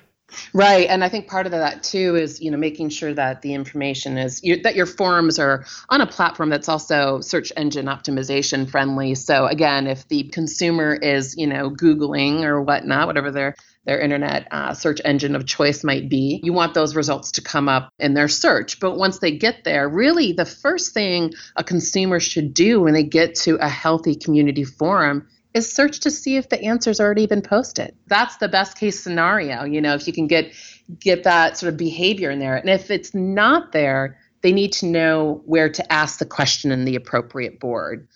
Right, 0.52 0.86
and 0.88 1.04
I 1.04 1.08
think 1.08 1.28
part 1.28 1.46
of 1.46 1.52
that 1.52 1.82
too 1.82 2.16
is 2.16 2.40
you 2.40 2.50
know 2.50 2.58
making 2.58 2.90
sure 2.90 3.12
that 3.14 3.42
the 3.42 3.54
information 3.54 4.18
is 4.18 4.40
that 4.62 4.74
your 4.74 4.86
forums 4.86 5.38
are 5.38 5.64
on 5.88 6.00
a 6.00 6.06
platform 6.06 6.50
that's 6.50 6.68
also 6.68 7.20
search 7.20 7.52
engine 7.56 7.86
optimization 7.86 8.70
friendly. 8.70 9.14
So 9.14 9.46
again, 9.46 9.86
if 9.86 10.06
the 10.08 10.24
consumer 10.24 10.94
is 10.94 11.36
you 11.36 11.46
know 11.46 11.70
googling 11.70 12.44
or 12.44 12.62
whatnot, 12.62 13.06
whatever 13.06 13.30
they're 13.30 13.54
their 13.84 14.00
internet 14.00 14.46
uh, 14.50 14.74
search 14.74 15.00
engine 15.04 15.34
of 15.34 15.46
choice 15.46 15.82
might 15.82 16.08
be. 16.08 16.40
You 16.42 16.52
want 16.52 16.74
those 16.74 16.94
results 16.94 17.32
to 17.32 17.42
come 17.42 17.68
up 17.68 17.92
in 17.98 18.14
their 18.14 18.28
search. 18.28 18.78
But 18.78 18.96
once 18.96 19.18
they 19.18 19.36
get 19.36 19.64
there, 19.64 19.88
really 19.88 20.32
the 20.32 20.44
first 20.44 20.94
thing 20.94 21.32
a 21.56 21.64
consumer 21.64 22.20
should 22.20 22.54
do 22.54 22.80
when 22.80 22.94
they 22.94 23.02
get 23.02 23.34
to 23.36 23.56
a 23.56 23.68
healthy 23.68 24.14
community 24.14 24.64
forum 24.64 25.26
is 25.54 25.72
search 25.72 26.00
to 26.00 26.10
see 26.10 26.36
if 26.36 26.48
the 26.48 26.62
answer's 26.62 27.00
already 27.00 27.26
been 27.26 27.42
posted. 27.42 27.94
That's 28.06 28.36
the 28.36 28.48
best 28.48 28.78
case 28.78 29.00
scenario, 29.00 29.64
you 29.64 29.80
know, 29.80 29.94
if 29.94 30.06
you 30.06 30.12
can 30.12 30.26
get 30.26 30.52
get 30.98 31.24
that 31.24 31.56
sort 31.56 31.72
of 31.72 31.78
behavior 31.78 32.30
in 32.30 32.38
there. 32.38 32.56
And 32.56 32.68
if 32.68 32.90
it's 32.90 33.14
not 33.14 33.72
there, 33.72 34.18
they 34.42 34.52
need 34.52 34.72
to 34.74 34.86
know 34.86 35.42
where 35.44 35.68
to 35.68 35.92
ask 35.92 36.18
the 36.18 36.26
question 36.26 36.72
in 36.72 36.84
the 36.84 36.96
appropriate 36.96 37.60
board. 37.60 38.08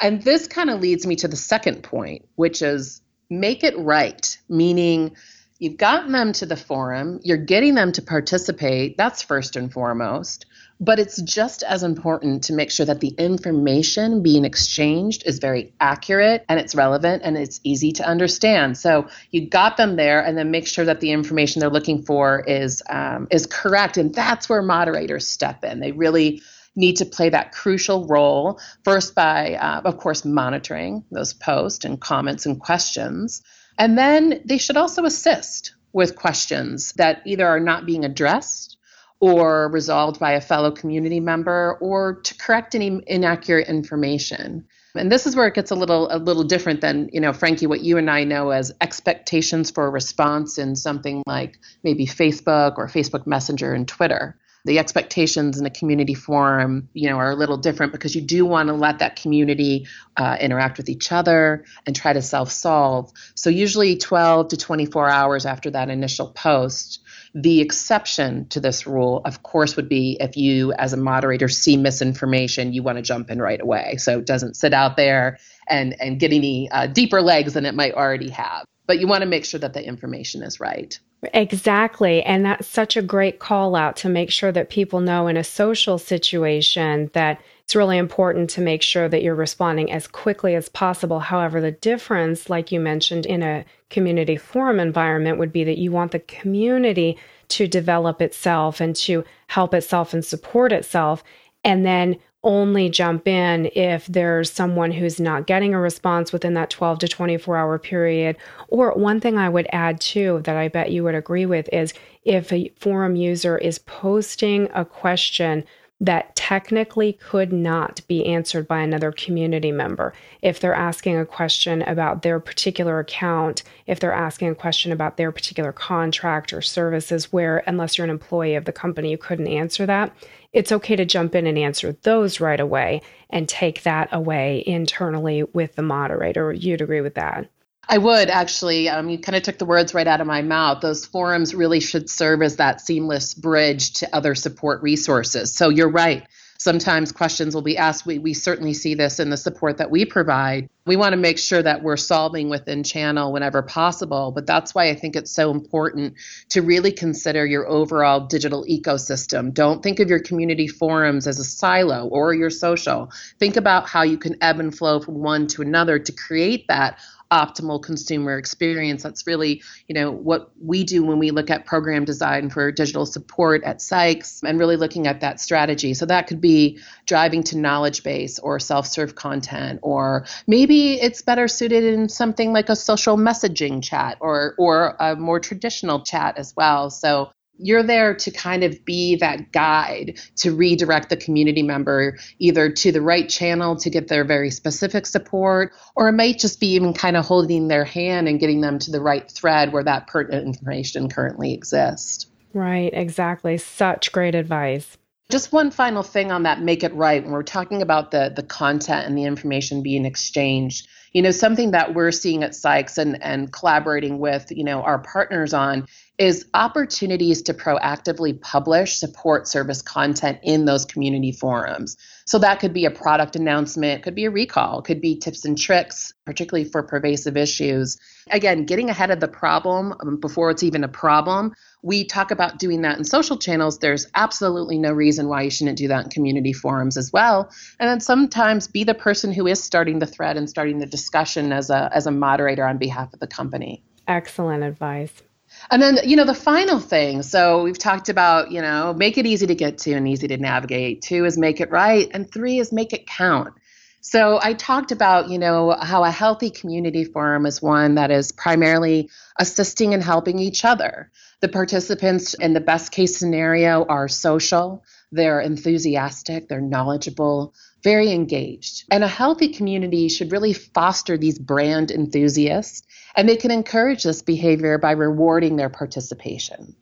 And 0.00 0.22
this 0.22 0.46
kind 0.46 0.70
of 0.70 0.80
leads 0.80 1.06
me 1.06 1.16
to 1.16 1.28
the 1.28 1.36
second 1.36 1.82
point, 1.82 2.26
which 2.36 2.62
is 2.62 3.02
make 3.30 3.64
it 3.64 3.78
right, 3.78 4.38
meaning 4.48 5.16
you've 5.58 5.76
gotten 5.76 6.12
them 6.12 6.32
to 6.34 6.46
the 6.46 6.56
forum, 6.56 7.20
you're 7.22 7.36
getting 7.36 7.74
them 7.74 7.92
to 7.92 8.02
participate. 8.02 8.96
That's 8.96 9.22
first 9.22 9.56
and 9.56 9.72
foremost. 9.72 10.46
But 10.80 11.00
it's 11.00 11.20
just 11.22 11.64
as 11.64 11.82
important 11.82 12.44
to 12.44 12.52
make 12.52 12.70
sure 12.70 12.86
that 12.86 13.00
the 13.00 13.14
information 13.18 14.22
being 14.22 14.44
exchanged 14.44 15.24
is 15.26 15.40
very 15.40 15.72
accurate 15.80 16.44
and 16.48 16.60
it's 16.60 16.74
relevant 16.74 17.22
and 17.24 17.36
it's 17.36 17.60
easy 17.64 17.90
to 17.92 18.06
understand. 18.06 18.78
So 18.78 19.08
you 19.32 19.48
got 19.48 19.76
them 19.76 19.96
there, 19.96 20.24
and 20.24 20.38
then 20.38 20.52
make 20.52 20.68
sure 20.68 20.84
that 20.84 21.00
the 21.00 21.10
information 21.10 21.60
they're 21.60 21.68
looking 21.68 22.02
for 22.02 22.44
is 22.46 22.82
um, 22.88 23.26
is 23.30 23.46
correct. 23.46 23.96
And 23.96 24.14
that's 24.14 24.48
where 24.48 24.62
moderators 24.62 25.26
step 25.26 25.64
in. 25.64 25.80
They 25.80 25.92
really 25.92 26.42
need 26.76 26.98
to 26.98 27.04
play 27.04 27.28
that 27.28 27.50
crucial 27.50 28.06
role 28.06 28.60
first 28.84 29.14
by, 29.16 29.54
uh, 29.54 29.80
of 29.84 29.98
course, 29.98 30.24
monitoring 30.24 31.04
those 31.10 31.32
posts 31.32 31.84
and 31.84 32.00
comments 32.00 32.46
and 32.46 32.60
questions. 32.60 33.42
And 33.76 33.98
then 33.98 34.42
they 34.44 34.58
should 34.58 34.76
also 34.76 35.04
assist 35.04 35.74
with 35.92 36.14
questions 36.14 36.92
that 36.92 37.22
either 37.26 37.46
are 37.46 37.60
not 37.60 37.84
being 37.84 38.04
addressed 38.04 38.77
or 39.20 39.68
resolved 39.68 40.20
by 40.20 40.32
a 40.32 40.40
fellow 40.40 40.70
community 40.70 41.20
member 41.20 41.76
or 41.80 42.20
to 42.22 42.34
correct 42.36 42.74
any 42.74 43.02
inaccurate 43.06 43.68
information. 43.68 44.64
And 44.94 45.12
this 45.12 45.26
is 45.26 45.36
where 45.36 45.46
it 45.46 45.54
gets 45.54 45.70
a 45.70 45.74
little 45.74 46.08
a 46.10 46.18
little 46.18 46.44
different 46.44 46.80
than, 46.80 47.10
you 47.12 47.20
know, 47.20 47.32
Frankie, 47.32 47.66
what 47.66 47.80
you 47.80 47.98
and 47.98 48.10
I 48.10 48.24
know 48.24 48.50
as 48.50 48.72
expectations 48.80 49.70
for 49.70 49.86
a 49.86 49.90
response 49.90 50.58
in 50.58 50.76
something 50.76 51.22
like 51.26 51.58
maybe 51.82 52.06
Facebook 52.06 52.78
or 52.78 52.86
Facebook 52.88 53.26
Messenger 53.26 53.74
and 53.74 53.86
Twitter 53.86 54.37
the 54.64 54.78
expectations 54.78 55.58
in 55.58 55.66
a 55.66 55.70
community 55.70 56.14
forum, 56.14 56.88
you 56.92 57.08
know, 57.08 57.16
are 57.16 57.30
a 57.30 57.36
little 57.36 57.56
different 57.56 57.92
because 57.92 58.14
you 58.14 58.22
do 58.22 58.44
want 58.44 58.68
to 58.68 58.74
let 58.74 58.98
that 58.98 59.16
community 59.16 59.86
uh, 60.16 60.36
interact 60.40 60.76
with 60.76 60.88
each 60.88 61.12
other 61.12 61.64
and 61.86 61.94
try 61.94 62.12
to 62.12 62.22
self-solve. 62.22 63.12
So 63.34 63.50
usually 63.50 63.96
12 63.96 64.48
to 64.48 64.56
24 64.56 65.08
hours 65.08 65.46
after 65.46 65.70
that 65.70 65.88
initial 65.90 66.28
post, 66.28 67.00
the 67.34 67.60
exception 67.60 68.48
to 68.48 68.60
this 68.60 68.86
rule, 68.86 69.22
of 69.24 69.42
course, 69.42 69.76
would 69.76 69.88
be 69.88 70.16
if 70.20 70.36
you, 70.36 70.72
as 70.72 70.92
a 70.92 70.96
moderator, 70.96 71.48
see 71.48 71.76
misinformation, 71.76 72.72
you 72.72 72.82
want 72.82 72.96
to 72.96 73.02
jump 73.02 73.30
in 73.30 73.40
right 73.40 73.60
away. 73.60 73.96
So 73.98 74.18
it 74.18 74.26
doesn't 74.26 74.56
sit 74.56 74.74
out 74.74 74.96
there 74.96 75.38
and 75.68 75.94
and 76.00 76.18
get 76.18 76.32
any 76.32 76.70
uh, 76.70 76.86
deeper 76.86 77.20
legs 77.20 77.54
than 77.54 77.66
it 77.66 77.74
might 77.74 77.94
already 77.94 78.30
have. 78.30 78.64
But 78.88 78.98
you 78.98 79.06
want 79.06 79.22
to 79.22 79.28
make 79.28 79.44
sure 79.44 79.60
that 79.60 79.74
the 79.74 79.86
information 79.86 80.42
is 80.42 80.58
right. 80.58 80.98
Exactly. 81.34 82.22
And 82.22 82.44
that's 82.44 82.66
such 82.66 82.96
a 82.96 83.02
great 83.02 83.38
call 83.38 83.76
out 83.76 83.96
to 83.96 84.08
make 84.08 84.30
sure 84.30 84.50
that 84.50 84.70
people 84.70 85.00
know 85.00 85.28
in 85.28 85.36
a 85.36 85.44
social 85.44 85.98
situation 85.98 87.10
that 87.12 87.40
it's 87.64 87.76
really 87.76 87.98
important 87.98 88.48
to 88.50 88.62
make 88.62 88.80
sure 88.80 89.08
that 89.10 89.22
you're 89.22 89.34
responding 89.34 89.92
as 89.92 90.06
quickly 90.06 90.54
as 90.54 90.70
possible. 90.70 91.20
However, 91.20 91.60
the 91.60 91.72
difference, 91.72 92.48
like 92.48 92.72
you 92.72 92.80
mentioned, 92.80 93.26
in 93.26 93.42
a 93.42 93.64
community 93.90 94.36
forum 94.36 94.80
environment 94.80 95.38
would 95.38 95.52
be 95.52 95.64
that 95.64 95.76
you 95.76 95.92
want 95.92 96.12
the 96.12 96.20
community 96.20 97.18
to 97.48 97.68
develop 97.68 98.22
itself 98.22 98.80
and 98.80 98.96
to 98.96 99.22
help 99.48 99.74
itself 99.74 100.14
and 100.14 100.24
support 100.24 100.72
itself. 100.72 101.22
And 101.62 101.84
then 101.84 102.16
only 102.48 102.88
jump 102.88 103.28
in 103.28 103.70
if 103.74 104.06
there's 104.06 104.50
someone 104.50 104.90
who's 104.90 105.20
not 105.20 105.46
getting 105.46 105.74
a 105.74 105.78
response 105.78 106.32
within 106.32 106.54
that 106.54 106.70
12 106.70 107.00
to 107.00 107.06
24 107.06 107.56
hour 107.58 107.78
period. 107.78 108.36
Or 108.68 108.92
one 108.94 109.20
thing 109.20 109.36
I 109.36 109.50
would 109.50 109.68
add 109.70 110.00
too 110.00 110.40
that 110.44 110.56
I 110.56 110.68
bet 110.68 110.90
you 110.90 111.04
would 111.04 111.14
agree 111.14 111.44
with 111.44 111.68
is 111.72 111.92
if 112.24 112.50
a 112.50 112.72
forum 112.80 113.16
user 113.16 113.58
is 113.58 113.78
posting 113.78 114.68
a 114.74 114.86
question 114.86 115.64
that 116.00 116.34
technically 116.36 117.12
could 117.12 117.52
not 117.52 118.00
be 118.06 118.24
answered 118.24 118.68
by 118.68 118.80
another 118.80 119.10
community 119.10 119.72
member. 119.72 120.14
If 120.42 120.60
they're 120.60 120.74
asking 120.74 121.18
a 121.18 121.26
question 121.26 121.82
about 121.82 122.22
their 122.22 122.38
particular 122.38 123.00
account, 123.00 123.64
if 123.86 123.98
they're 123.98 124.12
asking 124.12 124.50
a 124.50 124.54
question 124.54 124.92
about 124.92 125.16
their 125.16 125.32
particular 125.32 125.72
contract 125.72 126.52
or 126.52 126.62
services, 126.62 127.32
where 127.32 127.64
unless 127.66 127.98
you're 127.98 128.04
an 128.04 128.10
employee 128.10 128.54
of 128.54 128.64
the 128.64 128.72
company, 128.72 129.10
you 129.10 129.18
couldn't 129.18 129.48
answer 129.48 129.86
that, 129.86 130.14
it's 130.52 130.72
okay 130.72 130.96
to 130.96 131.04
jump 131.04 131.34
in 131.34 131.46
and 131.46 131.58
answer 131.58 131.92
those 132.02 132.40
right 132.40 132.60
away 132.60 133.02
and 133.30 133.48
take 133.48 133.82
that 133.82 134.08
away 134.12 134.62
internally 134.66 135.42
with 135.42 135.74
the 135.74 135.82
moderator. 135.82 136.52
You'd 136.52 136.80
agree 136.80 137.00
with 137.00 137.14
that? 137.14 137.50
I 137.88 137.98
would 137.98 138.28
actually. 138.28 138.88
Um, 138.88 139.08
you 139.08 139.18
kind 139.18 139.36
of 139.36 139.42
took 139.42 139.58
the 139.58 139.64
words 139.64 139.94
right 139.94 140.06
out 140.06 140.20
of 140.20 140.26
my 140.26 140.42
mouth. 140.42 140.82
Those 140.82 141.06
forums 141.06 141.54
really 141.54 141.80
should 141.80 142.10
serve 142.10 142.42
as 142.42 142.56
that 142.56 142.80
seamless 142.80 143.34
bridge 143.34 143.92
to 143.94 144.14
other 144.14 144.34
support 144.34 144.82
resources. 144.82 145.54
So 145.54 145.70
you're 145.70 145.90
right. 145.90 146.26
Sometimes 146.60 147.12
questions 147.12 147.54
will 147.54 147.62
be 147.62 147.78
asked. 147.78 148.04
We, 148.04 148.18
we 148.18 148.34
certainly 148.34 148.74
see 148.74 148.94
this 148.94 149.20
in 149.20 149.30
the 149.30 149.36
support 149.36 149.78
that 149.78 149.92
we 149.92 150.04
provide. 150.04 150.68
We 150.86 150.96
want 150.96 151.12
to 151.12 151.16
make 151.16 151.38
sure 151.38 151.62
that 151.62 151.84
we're 151.84 151.96
solving 151.96 152.50
within 152.50 152.82
channel 152.82 153.32
whenever 153.32 153.62
possible. 153.62 154.32
But 154.32 154.46
that's 154.46 154.74
why 154.74 154.88
I 154.88 154.94
think 154.94 155.14
it's 155.14 155.30
so 155.30 155.52
important 155.52 156.14
to 156.48 156.62
really 156.62 156.90
consider 156.90 157.46
your 157.46 157.68
overall 157.68 158.26
digital 158.26 158.64
ecosystem. 158.64 159.54
Don't 159.54 159.84
think 159.84 160.00
of 160.00 160.08
your 160.10 160.18
community 160.18 160.66
forums 160.66 161.28
as 161.28 161.38
a 161.38 161.44
silo 161.44 162.08
or 162.08 162.34
your 162.34 162.50
social. 162.50 163.12
Think 163.38 163.56
about 163.56 163.88
how 163.88 164.02
you 164.02 164.18
can 164.18 164.36
ebb 164.40 164.58
and 164.58 164.76
flow 164.76 164.98
from 164.98 165.14
one 165.14 165.46
to 165.48 165.62
another 165.62 166.00
to 166.00 166.12
create 166.12 166.66
that 166.66 166.98
optimal 167.30 167.82
consumer 167.82 168.38
experience. 168.38 169.02
That's 169.02 169.26
really, 169.26 169.62
you 169.86 169.94
know, 169.94 170.10
what 170.10 170.50
we 170.60 170.84
do 170.84 171.04
when 171.04 171.18
we 171.18 171.30
look 171.30 171.50
at 171.50 171.66
program 171.66 172.04
design 172.04 172.50
for 172.50 172.72
digital 172.72 173.06
support 173.06 173.62
at 173.64 173.82
Sykes 173.82 174.42
and 174.42 174.58
really 174.58 174.76
looking 174.76 175.06
at 175.06 175.20
that 175.20 175.40
strategy. 175.40 175.94
So 175.94 176.06
that 176.06 176.26
could 176.26 176.40
be 176.40 176.78
driving 177.06 177.42
to 177.44 177.58
knowledge 177.58 178.02
base 178.02 178.38
or 178.38 178.58
self-serve 178.58 179.14
content 179.14 179.80
or 179.82 180.26
maybe 180.46 180.94
it's 181.00 181.22
better 181.22 181.48
suited 181.48 181.84
in 181.84 182.08
something 182.08 182.52
like 182.52 182.68
a 182.68 182.76
social 182.76 183.16
messaging 183.16 183.82
chat 183.82 184.18
or 184.20 184.54
or 184.58 184.96
a 184.98 185.16
more 185.16 185.40
traditional 185.40 186.00
chat 186.00 186.38
as 186.38 186.54
well. 186.56 186.90
So 186.90 187.30
you're 187.58 187.82
there 187.82 188.14
to 188.14 188.30
kind 188.30 188.64
of 188.64 188.84
be 188.84 189.16
that 189.16 189.52
guide 189.52 190.18
to 190.36 190.54
redirect 190.54 191.10
the 191.10 191.16
community 191.16 191.62
member 191.62 192.16
either 192.38 192.70
to 192.70 192.92
the 192.92 193.02
right 193.02 193.28
channel 193.28 193.76
to 193.76 193.90
get 193.90 194.08
their 194.08 194.24
very 194.24 194.50
specific 194.50 195.06
support, 195.06 195.72
or 195.96 196.08
it 196.08 196.12
might 196.12 196.38
just 196.38 196.60
be 196.60 196.68
even 196.74 196.92
kind 196.92 197.16
of 197.16 197.24
holding 197.24 197.68
their 197.68 197.84
hand 197.84 198.28
and 198.28 198.40
getting 198.40 198.60
them 198.60 198.78
to 198.78 198.90
the 198.90 199.00
right 199.00 199.30
thread 199.30 199.72
where 199.72 199.84
that 199.84 200.06
pertinent 200.06 200.46
information 200.46 201.08
currently 201.08 201.52
exists. 201.52 202.26
Right, 202.54 202.90
exactly. 202.92 203.58
Such 203.58 204.12
great 204.12 204.34
advice. 204.34 204.96
Just 205.30 205.52
one 205.52 205.70
final 205.70 206.02
thing 206.02 206.32
on 206.32 206.44
that 206.44 206.62
make 206.62 206.82
it 206.82 206.94
right 206.94 207.22
when 207.22 207.32
we're 207.32 207.42
talking 207.42 207.82
about 207.82 208.12
the 208.12 208.32
the 208.34 208.42
content 208.42 209.06
and 209.06 209.16
the 209.16 209.24
information 209.24 209.82
being 209.82 210.06
exchanged. 210.06 210.88
You 211.12 211.20
know, 211.20 211.32
something 211.32 211.72
that 211.72 211.94
we're 211.94 212.12
seeing 212.12 212.42
at 212.42 212.54
Sykes 212.54 212.96
and, 212.96 213.22
and 213.22 213.52
collaborating 213.52 214.18
with, 214.18 214.50
you 214.50 214.64
know, 214.64 214.82
our 214.82 214.98
partners 214.98 215.52
on 215.52 215.86
is 216.18 216.46
opportunities 216.52 217.42
to 217.42 217.54
proactively 217.54 218.38
publish 218.40 218.98
support 218.98 219.46
service 219.46 219.80
content 219.82 220.38
in 220.42 220.64
those 220.64 220.84
community 220.84 221.30
forums. 221.30 221.96
So 222.24 222.40
that 222.40 222.58
could 222.58 222.74
be 222.74 222.86
a 222.86 222.90
product 222.90 223.36
announcement, 223.36 224.02
could 224.02 224.16
be 224.16 224.24
a 224.24 224.30
recall, 224.30 224.82
could 224.82 225.00
be 225.00 225.16
tips 225.16 225.44
and 225.44 225.56
tricks, 225.56 226.12
particularly 226.26 226.68
for 226.68 226.82
pervasive 226.82 227.36
issues. 227.36 227.98
Again, 228.30 228.64
getting 228.64 228.90
ahead 228.90 229.12
of 229.12 229.20
the 229.20 229.28
problem 229.28 229.94
um, 230.00 230.18
before 230.18 230.50
it's 230.50 230.64
even 230.64 230.82
a 230.82 230.88
problem. 230.88 231.54
We 231.82 232.04
talk 232.04 232.32
about 232.32 232.58
doing 232.58 232.82
that 232.82 232.98
in 232.98 233.04
social 233.04 233.38
channels. 233.38 233.78
There's 233.78 234.08
absolutely 234.16 234.78
no 234.78 234.92
reason 234.92 235.28
why 235.28 235.42
you 235.42 235.50
shouldn't 235.50 235.78
do 235.78 235.86
that 235.86 236.04
in 236.04 236.10
community 236.10 236.52
forums 236.52 236.96
as 236.96 237.12
well. 237.12 237.48
And 237.78 237.88
then 237.88 238.00
sometimes 238.00 238.66
be 238.66 238.82
the 238.82 238.94
person 238.94 239.32
who 239.32 239.46
is 239.46 239.62
starting 239.62 240.00
the 240.00 240.06
thread 240.06 240.36
and 240.36 240.50
starting 240.50 240.80
the 240.80 240.86
discussion 240.86 241.52
as 241.52 241.70
a 241.70 241.88
as 241.94 242.08
a 242.08 242.10
moderator 242.10 242.66
on 242.66 242.76
behalf 242.78 243.14
of 243.14 243.20
the 243.20 243.28
company. 243.28 243.84
Excellent 244.08 244.64
advice. 244.64 245.22
And 245.70 245.82
then, 245.82 245.98
you 246.04 246.16
know, 246.16 246.24
the 246.24 246.34
final 246.34 246.80
thing. 246.80 247.22
So 247.22 247.62
we've 247.62 247.78
talked 247.78 248.08
about, 248.08 248.50
you 248.50 248.62
know, 248.62 248.94
make 248.94 249.18
it 249.18 249.26
easy 249.26 249.46
to 249.46 249.54
get 249.54 249.78
to 249.78 249.92
and 249.92 250.08
easy 250.08 250.28
to 250.28 250.36
navigate. 250.36 251.02
Two 251.02 251.24
is 251.24 251.36
make 251.36 251.60
it 251.60 251.70
right. 251.70 252.08
And 252.12 252.30
three 252.30 252.58
is 252.58 252.72
make 252.72 252.92
it 252.92 253.06
count. 253.06 253.54
So 254.00 254.38
I 254.40 254.54
talked 254.54 254.92
about, 254.92 255.28
you 255.28 255.38
know, 255.38 255.76
how 255.78 256.04
a 256.04 256.10
healthy 256.10 256.50
community 256.50 257.04
forum 257.04 257.46
is 257.46 257.60
one 257.60 257.96
that 257.96 258.10
is 258.10 258.32
primarily 258.32 259.10
assisting 259.38 259.92
and 259.92 260.02
helping 260.02 260.38
each 260.38 260.64
other. 260.64 261.10
The 261.40 261.48
participants 261.48 262.34
in 262.34 262.52
the 262.52 262.60
best 262.60 262.90
case 262.90 263.16
scenario 263.16 263.84
are 263.84 264.08
social, 264.08 264.82
they're 265.12 265.40
enthusiastic, 265.40 266.48
they're 266.48 266.60
knowledgeable, 266.60 267.54
very 267.84 268.10
engaged. 268.10 268.84
And 268.90 269.04
a 269.04 269.08
healthy 269.08 269.48
community 269.48 270.08
should 270.08 270.32
really 270.32 270.52
foster 270.52 271.16
these 271.16 271.38
brand 271.38 271.92
enthusiasts, 271.92 272.82
and 273.16 273.28
they 273.28 273.36
can 273.36 273.52
encourage 273.52 274.02
this 274.02 274.22
behavior 274.22 274.78
by 274.78 274.92
rewarding 274.92 275.56
their 275.56 275.70
participation. 275.70 276.74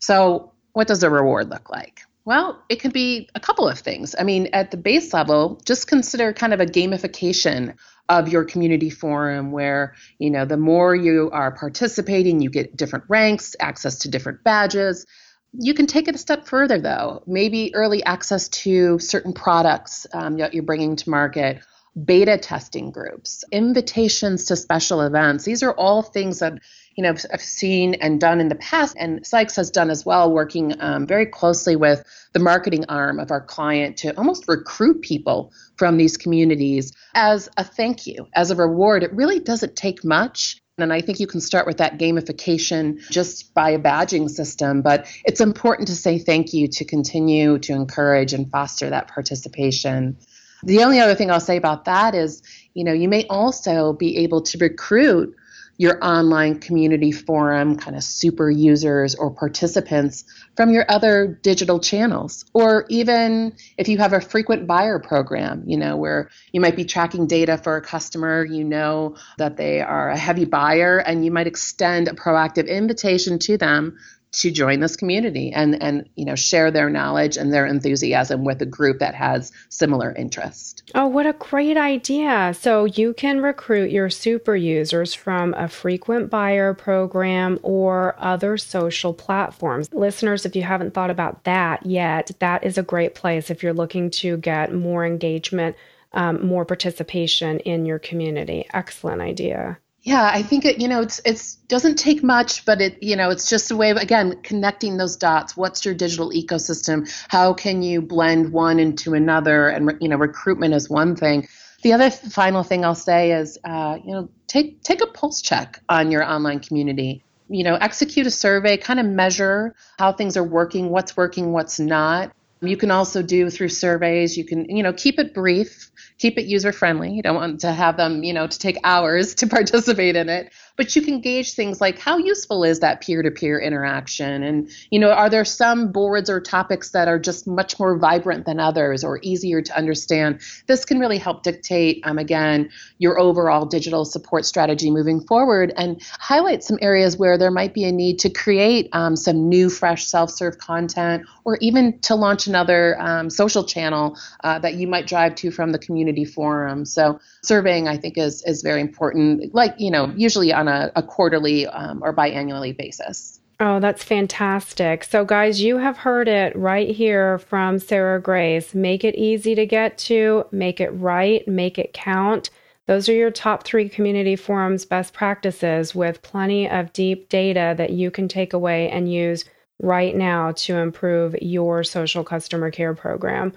So, 0.00 0.52
what 0.72 0.88
does 0.88 1.02
a 1.04 1.10
reward 1.10 1.48
look 1.50 1.70
like? 1.70 2.02
Well, 2.24 2.62
it 2.68 2.76
could 2.76 2.92
be 2.92 3.28
a 3.34 3.40
couple 3.40 3.68
of 3.68 3.78
things. 3.78 4.14
I 4.18 4.22
mean, 4.22 4.48
at 4.52 4.70
the 4.70 4.76
base 4.76 5.12
level, 5.12 5.60
just 5.64 5.88
consider 5.88 6.32
kind 6.32 6.54
of 6.54 6.60
a 6.60 6.66
gamification 6.66 7.74
of 8.08 8.28
your 8.28 8.44
community 8.44 8.90
forum 8.90 9.50
where, 9.50 9.94
you 10.18 10.30
know, 10.30 10.44
the 10.44 10.56
more 10.56 10.94
you 10.94 11.30
are 11.32 11.50
participating, 11.50 12.40
you 12.40 12.50
get 12.50 12.76
different 12.76 13.06
ranks, 13.08 13.56
access 13.58 13.98
to 14.00 14.10
different 14.10 14.44
badges. 14.44 15.06
You 15.52 15.74
can 15.74 15.86
take 15.86 16.08
it 16.08 16.14
a 16.14 16.18
step 16.18 16.46
further, 16.46 16.80
though. 16.80 17.22
Maybe 17.26 17.74
early 17.74 18.04
access 18.04 18.48
to 18.48 18.98
certain 18.98 19.32
products 19.32 20.06
um, 20.12 20.36
that 20.36 20.54
you're 20.54 20.62
bringing 20.62 20.96
to 20.96 21.10
market, 21.10 21.60
beta 22.04 22.38
testing 22.38 22.90
groups, 22.90 23.44
invitations 23.52 24.46
to 24.46 24.56
special 24.56 25.00
events. 25.02 25.44
These 25.44 25.62
are 25.62 25.72
all 25.72 26.02
things 26.02 26.38
that 26.38 26.54
you 26.96 27.02
know 27.02 27.14
I've 27.32 27.42
seen 27.42 27.94
and 27.94 28.20
done 28.20 28.40
in 28.40 28.48
the 28.48 28.54
past, 28.54 28.96
and 28.98 29.26
Sykes 29.26 29.56
has 29.56 29.70
done 29.70 29.90
as 29.90 30.04
well, 30.04 30.30
working 30.32 30.74
um, 30.80 31.06
very 31.06 31.26
closely 31.26 31.76
with 31.76 32.04
the 32.32 32.40
marketing 32.40 32.84
arm 32.88 33.18
of 33.18 33.30
our 33.30 33.40
client 33.40 33.98
to 33.98 34.16
almost 34.16 34.48
recruit 34.48 35.02
people 35.02 35.52
from 35.76 35.96
these 35.96 36.16
communities 36.16 36.92
as 37.14 37.48
a 37.56 37.64
thank 37.64 38.06
you, 38.06 38.28
as 38.34 38.50
a 38.50 38.56
reward. 38.56 39.02
It 39.02 39.12
really 39.12 39.40
doesn't 39.40 39.76
take 39.76 40.04
much. 40.04 40.58
And 40.78 40.92
I 40.92 41.02
think 41.02 41.20
you 41.20 41.26
can 41.26 41.40
start 41.40 41.66
with 41.66 41.76
that 41.78 41.98
gamification 41.98 42.98
just 43.10 43.52
by 43.52 43.70
a 43.70 43.78
badging 43.78 44.30
system. 44.30 44.80
But 44.80 45.06
it's 45.24 45.40
important 45.40 45.88
to 45.88 45.96
say 45.96 46.18
thank 46.18 46.54
you 46.54 46.66
to 46.68 46.84
continue 46.84 47.58
to 47.58 47.72
encourage 47.74 48.32
and 48.32 48.50
foster 48.50 48.88
that 48.88 49.08
participation. 49.08 50.16
The 50.64 50.82
only 50.82 51.00
other 51.00 51.14
thing 51.14 51.30
I'll 51.30 51.40
say 51.40 51.56
about 51.56 51.84
that 51.84 52.14
is, 52.14 52.42
you 52.72 52.84
know, 52.84 52.92
you 52.92 53.08
may 53.08 53.26
also 53.28 53.92
be 53.92 54.18
able 54.18 54.42
to 54.42 54.58
recruit 54.58 55.36
your 55.78 56.04
online 56.04 56.60
community 56.60 57.12
forum 57.12 57.76
kind 57.76 57.96
of 57.96 58.04
super 58.04 58.50
users 58.50 59.14
or 59.14 59.30
participants 59.30 60.24
from 60.56 60.70
your 60.70 60.84
other 60.88 61.38
digital 61.42 61.80
channels. 61.80 62.44
Or 62.52 62.84
even 62.88 63.54
if 63.78 63.88
you 63.88 63.98
have 63.98 64.12
a 64.12 64.20
frequent 64.20 64.66
buyer 64.66 64.98
program 64.98 65.62
you 65.66 65.76
know 65.76 65.96
where 65.96 66.30
you 66.52 66.60
might 66.60 66.76
be 66.76 66.84
tracking 66.84 67.26
data 67.26 67.58
for 67.58 67.76
a 67.76 67.80
customer 67.80 68.44
you 68.44 68.64
know 68.64 69.16
that 69.38 69.56
they 69.56 69.80
are 69.80 70.10
a 70.10 70.18
heavy 70.18 70.44
buyer 70.44 70.98
and 70.98 71.24
you 71.24 71.30
might 71.30 71.46
extend 71.46 72.08
a 72.08 72.12
proactive 72.12 72.68
invitation 72.68 73.38
to 73.38 73.56
them 73.56 73.98
to 74.32 74.50
join 74.50 74.80
this 74.80 74.96
community 74.96 75.52
and 75.52 75.80
and 75.82 76.08
you 76.16 76.24
know 76.24 76.34
share 76.34 76.70
their 76.70 76.88
knowledge 76.88 77.36
and 77.36 77.52
their 77.52 77.66
enthusiasm 77.66 78.44
with 78.44 78.62
a 78.62 78.66
group 78.66 78.98
that 79.00 79.14
has 79.14 79.52
similar 79.68 80.12
interest. 80.12 80.82
Oh, 80.94 81.06
what 81.06 81.26
a 81.26 81.34
great 81.34 81.76
idea. 81.76 82.54
So 82.58 82.86
you 82.86 83.12
can 83.14 83.40
recruit 83.42 83.90
your 83.90 84.08
super 84.10 84.56
users 84.56 85.12
from 85.14 85.54
a 85.54 85.68
frequent 85.68 86.30
buyer 86.30 86.72
program 86.74 87.58
or 87.62 88.14
other 88.18 88.56
social 88.56 89.12
platforms. 89.12 89.92
Listeners, 89.92 90.46
if 90.46 90.56
you 90.56 90.62
haven't 90.62 90.94
thought 90.94 91.10
about 91.10 91.44
that 91.44 91.84
yet, 91.84 92.30
that 92.38 92.64
is 92.64 92.78
a 92.78 92.82
great 92.82 93.14
place 93.14 93.50
if 93.50 93.62
you're 93.62 93.74
looking 93.74 94.10
to 94.10 94.38
get 94.38 94.72
more 94.72 95.04
engagement, 95.04 95.76
um, 96.12 96.44
more 96.46 96.64
participation 96.64 97.58
in 97.60 97.84
your 97.84 97.98
community. 97.98 98.66
Excellent 98.72 99.20
idea. 99.20 99.78
Yeah, 100.04 100.28
I 100.32 100.42
think 100.42 100.64
it, 100.64 100.80
you 100.80 100.88
know, 100.88 101.00
it's 101.00 101.20
it's 101.24 101.54
doesn't 101.54 101.94
take 101.94 102.24
much, 102.24 102.64
but 102.64 102.80
it, 102.80 103.00
you 103.02 103.14
know, 103.14 103.30
it's 103.30 103.48
just 103.48 103.70
a 103.70 103.76
way 103.76 103.90
of 103.90 103.96
again 103.96 104.42
connecting 104.42 104.96
those 104.96 105.14
dots. 105.16 105.56
What's 105.56 105.84
your 105.84 105.94
digital 105.94 106.30
ecosystem? 106.30 107.08
How 107.28 107.54
can 107.54 107.82
you 107.82 108.02
blend 108.02 108.52
one 108.52 108.80
into 108.80 109.14
another? 109.14 109.68
And 109.68 109.92
you 110.00 110.08
know, 110.08 110.16
recruitment 110.16 110.74
is 110.74 110.90
one 110.90 111.14
thing. 111.14 111.46
The 111.82 111.92
other 111.92 112.10
final 112.10 112.64
thing 112.64 112.84
I'll 112.84 112.96
say 112.96 113.32
is, 113.32 113.58
uh, 113.64 113.98
you 114.04 114.12
know, 114.12 114.28
take 114.48 114.82
take 114.82 115.02
a 115.02 115.06
pulse 115.06 115.40
check 115.40 115.80
on 115.88 116.10
your 116.10 116.24
online 116.24 116.58
community. 116.58 117.22
You 117.48 117.62
know, 117.62 117.76
execute 117.76 118.26
a 118.26 118.30
survey, 118.30 118.78
kind 118.78 118.98
of 118.98 119.06
measure 119.06 119.76
how 120.00 120.12
things 120.12 120.36
are 120.36 120.44
working, 120.44 120.88
what's 120.88 121.16
working, 121.16 121.52
what's 121.52 121.78
not. 121.78 122.32
You 122.60 122.76
can 122.76 122.90
also 122.90 123.22
do 123.22 123.50
through 123.50 123.68
surveys. 123.68 124.36
You 124.36 124.44
can, 124.44 124.68
you 124.68 124.82
know, 124.82 124.92
keep 124.92 125.18
it 125.20 125.32
brief 125.34 125.91
keep 126.22 126.38
it 126.38 126.46
user 126.46 126.72
friendly. 126.72 127.12
You 127.12 127.22
don't 127.22 127.34
want 127.34 127.60
to 127.62 127.72
have 127.72 127.96
them, 127.96 128.22
you 128.22 128.32
know, 128.32 128.46
to 128.46 128.58
take 128.58 128.78
hours 128.84 129.34
to 129.42 129.48
participate 129.48 130.14
in 130.14 130.28
it 130.28 130.52
but 130.76 130.94
you 130.96 131.02
can 131.02 131.20
gauge 131.20 131.54
things 131.54 131.80
like 131.80 131.98
how 131.98 132.18
useful 132.18 132.64
is 132.64 132.80
that 132.80 133.00
peer-to-peer 133.00 133.58
interaction? 133.58 134.42
And 134.42 134.70
you 134.90 134.98
know 134.98 135.10
are 135.10 135.30
there 135.30 135.44
some 135.44 135.92
boards 135.92 136.30
or 136.30 136.40
topics 136.40 136.90
that 136.90 137.08
are 137.08 137.18
just 137.18 137.46
much 137.46 137.78
more 137.78 137.96
vibrant 137.96 138.46
than 138.46 138.60
others 138.60 139.04
or 139.04 139.18
easier 139.22 139.62
to 139.62 139.76
understand? 139.76 140.40
This 140.66 140.84
can 140.84 140.98
really 140.98 141.18
help 141.18 141.42
dictate 141.42 142.00
um, 142.04 142.18
again 142.18 142.70
your 142.98 143.18
overall 143.18 143.66
digital 143.66 144.04
support 144.04 144.44
strategy 144.44 144.90
moving 144.90 145.20
forward 145.20 145.72
and 145.76 146.00
highlight 146.18 146.62
some 146.62 146.78
areas 146.80 147.16
where 147.16 147.36
there 147.38 147.50
might 147.50 147.74
be 147.74 147.84
a 147.84 147.92
need 147.92 148.18
to 148.20 148.30
create 148.30 148.88
um, 148.92 149.16
some 149.16 149.48
new 149.48 149.68
fresh 149.68 150.06
self-serve 150.06 150.58
content 150.58 151.24
or 151.44 151.56
even 151.60 151.98
to 152.00 152.14
launch 152.14 152.46
another 152.46 153.00
um, 153.00 153.28
social 153.28 153.64
channel 153.64 154.16
uh, 154.44 154.58
that 154.58 154.74
you 154.74 154.86
might 154.86 155.06
drive 155.06 155.34
to 155.34 155.50
from 155.50 155.72
the 155.72 155.78
community 155.78 156.24
forum. 156.24 156.84
So 156.84 157.20
surveying 157.42 157.88
i 157.88 157.96
think 157.96 158.16
is 158.16 158.42
is 158.44 158.62
very 158.62 158.80
important. 158.80 159.54
Like 159.54 159.74
you 159.78 159.90
know 159.90 160.12
usually 160.16 160.52
a, 160.68 160.90
a 160.96 161.02
quarterly 161.02 161.66
um, 161.66 162.02
or 162.02 162.14
biannually 162.14 162.76
basis 162.76 163.40
Oh, 163.64 163.78
that's 163.78 164.02
fantastic. 164.02 165.04
So, 165.04 165.24
guys, 165.24 165.62
you 165.62 165.78
have 165.78 165.96
heard 165.96 166.26
it 166.26 166.56
right 166.56 166.90
here 166.90 167.38
from 167.38 167.78
Sarah 167.78 168.20
Grace. 168.20 168.74
Make 168.74 169.04
it 169.04 169.14
easy 169.14 169.54
to 169.54 169.64
get 169.66 169.96
to, 169.98 170.46
make 170.50 170.80
it 170.80 170.88
right, 170.88 171.46
make 171.46 171.78
it 171.78 171.92
count. 171.92 172.50
Those 172.88 173.08
are 173.08 173.14
your 173.14 173.30
top 173.30 173.62
three 173.62 173.88
community 173.88 174.34
forums 174.34 174.84
best 174.84 175.14
practices 175.14 175.94
with 175.94 176.22
plenty 176.22 176.68
of 176.68 176.92
deep 176.92 177.28
data 177.28 177.74
that 177.78 177.90
you 177.90 178.10
can 178.10 178.26
take 178.26 178.52
away 178.52 178.90
and 178.90 179.12
use 179.12 179.44
right 179.80 180.16
now 180.16 180.50
to 180.52 180.78
improve 180.78 181.36
your 181.40 181.84
social 181.84 182.24
customer 182.24 182.72
care 182.72 182.94
program. 182.94 183.52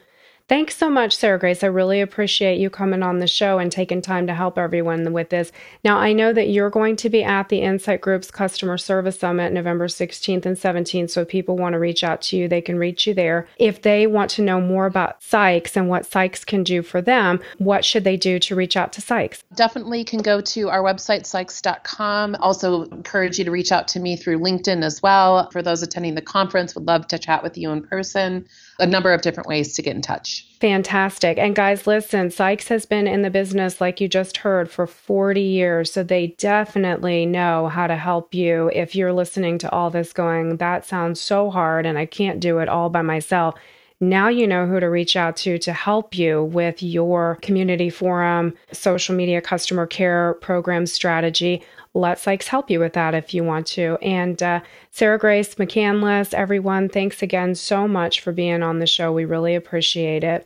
Thanks 0.47 0.77
so 0.77 0.91
much, 0.91 1.17
Sarah 1.17 1.39
Grace. 1.39 1.63
I 1.63 1.67
really 1.67 2.01
appreciate 2.01 2.59
you 2.59 2.69
coming 2.69 3.01
on 3.01 3.17
the 3.17 3.25
show 3.25 3.57
and 3.57 3.71
taking 3.71 3.99
time 3.99 4.27
to 4.27 4.35
help 4.35 4.59
everyone 4.59 5.11
with 5.11 5.31
this. 5.31 5.51
Now, 5.83 5.97
I 5.97 6.13
know 6.13 6.33
that 6.33 6.49
you're 6.49 6.69
going 6.69 6.97
to 6.97 7.09
be 7.09 7.23
at 7.23 7.49
the 7.49 7.63
Incite 7.63 8.01
Group's 8.01 8.29
Customer 8.29 8.77
Service 8.77 9.19
Summit 9.19 9.53
November 9.53 9.87
16th 9.87 10.45
and 10.45 10.55
17th. 10.55 11.09
So, 11.09 11.21
if 11.21 11.29
people 11.29 11.57
want 11.57 11.73
to 11.73 11.79
reach 11.79 12.03
out 12.03 12.21
to 12.23 12.37
you, 12.37 12.47
they 12.47 12.61
can 12.61 12.77
reach 12.77 13.07
you 13.07 13.15
there. 13.15 13.47
If 13.57 13.81
they 13.81 14.05
want 14.05 14.29
to 14.31 14.43
know 14.43 14.61
more 14.61 14.85
about 14.85 15.23
Sykes 15.23 15.75
and 15.75 15.89
what 15.89 16.05
Sykes 16.05 16.45
can 16.45 16.61
do 16.61 16.83
for 16.83 17.01
them, 17.01 17.39
what 17.57 17.83
should 17.83 18.03
they 18.03 18.15
do 18.15 18.37
to 18.37 18.55
reach 18.55 18.77
out 18.77 18.93
to 18.93 19.01
Sykes? 19.01 19.43
Definitely 19.55 20.03
can 20.03 20.21
go 20.21 20.41
to 20.41 20.69
our 20.69 20.83
website, 20.83 21.25
sykes.com. 21.25 22.35
Also, 22.35 22.83
encourage 22.83 23.39
you 23.39 23.45
to 23.45 23.51
reach 23.51 23.71
out 23.71 23.87
to 23.87 23.99
me 23.99 24.15
through 24.15 24.37
LinkedIn 24.37 24.83
as 24.83 25.01
well. 25.01 25.49
For 25.49 25.63
those 25.63 25.81
attending 25.81 26.13
the 26.13 26.21
conference, 26.21 26.75
would 26.75 26.85
love 26.85 27.07
to 27.07 27.17
chat 27.17 27.41
with 27.41 27.57
you 27.57 27.71
in 27.71 27.81
person 27.81 28.47
a 28.79 28.85
number 28.85 29.13
of 29.13 29.21
different 29.21 29.47
ways 29.47 29.73
to 29.73 29.81
get 29.81 29.95
in 29.95 30.01
touch. 30.01 30.45
Fantastic. 30.59 31.37
And 31.37 31.55
guys, 31.55 31.87
listen, 31.87 32.29
Sykes 32.29 32.67
has 32.67 32.85
been 32.85 33.07
in 33.07 33.21
the 33.21 33.29
business, 33.29 33.79
like 33.79 34.01
you 34.01 34.07
just 34.07 34.37
heard, 34.37 34.69
for 34.69 34.87
40 34.87 35.41
years. 35.41 35.91
So 35.91 36.03
they 36.03 36.27
definitely 36.37 37.25
know 37.25 37.67
how 37.67 37.87
to 37.87 37.95
help 37.95 38.33
you 38.33 38.69
if 38.73 38.95
you're 38.95 39.13
listening 39.13 39.57
to 39.59 39.71
all 39.71 39.89
this 39.89 40.13
going, 40.13 40.57
that 40.57 40.85
sounds 40.85 41.21
so 41.21 41.49
hard 41.49 41.85
and 41.85 41.97
I 41.97 42.05
can't 42.05 42.39
do 42.39 42.59
it 42.59 42.69
all 42.69 42.89
by 42.89 43.01
myself. 43.01 43.55
Now 44.01 44.27
you 44.27 44.45
know 44.45 44.67
who 44.67 44.81
to 44.81 44.89
reach 44.89 45.15
out 45.15 45.37
to 45.37 45.57
to 45.59 45.71
help 45.71 46.17
you 46.17 46.43
with 46.43 46.83
your 46.83 47.39
community 47.41 47.89
forum, 47.89 48.53
social 48.73 49.15
media 49.15 49.39
customer 49.39 49.87
care 49.87 50.33
program 50.41 50.85
strategy 50.85 51.63
let 51.95 52.19
Sykes 52.19 52.49
help 52.49 52.69
you 52.69 52.79
with 52.79 52.93
that 52.93 53.15
if 53.15 53.33
you 53.33 53.43
want 53.43 53.65
to. 53.67 53.97
And 54.01 54.43
uh, 54.43 54.59
Sarah 54.91 55.17
Grace 55.17 55.55
McCandless, 55.55 56.33
everyone, 56.33 56.89
thanks 56.89 57.23
again 57.23 57.55
so 57.55 57.87
much 57.87 58.19
for 58.19 58.33
being 58.33 58.61
on 58.61 58.79
the 58.79 58.85
show. 58.85 59.11
We 59.11 59.25
really 59.25 59.55
appreciate 59.55 60.23
it. 60.23 60.45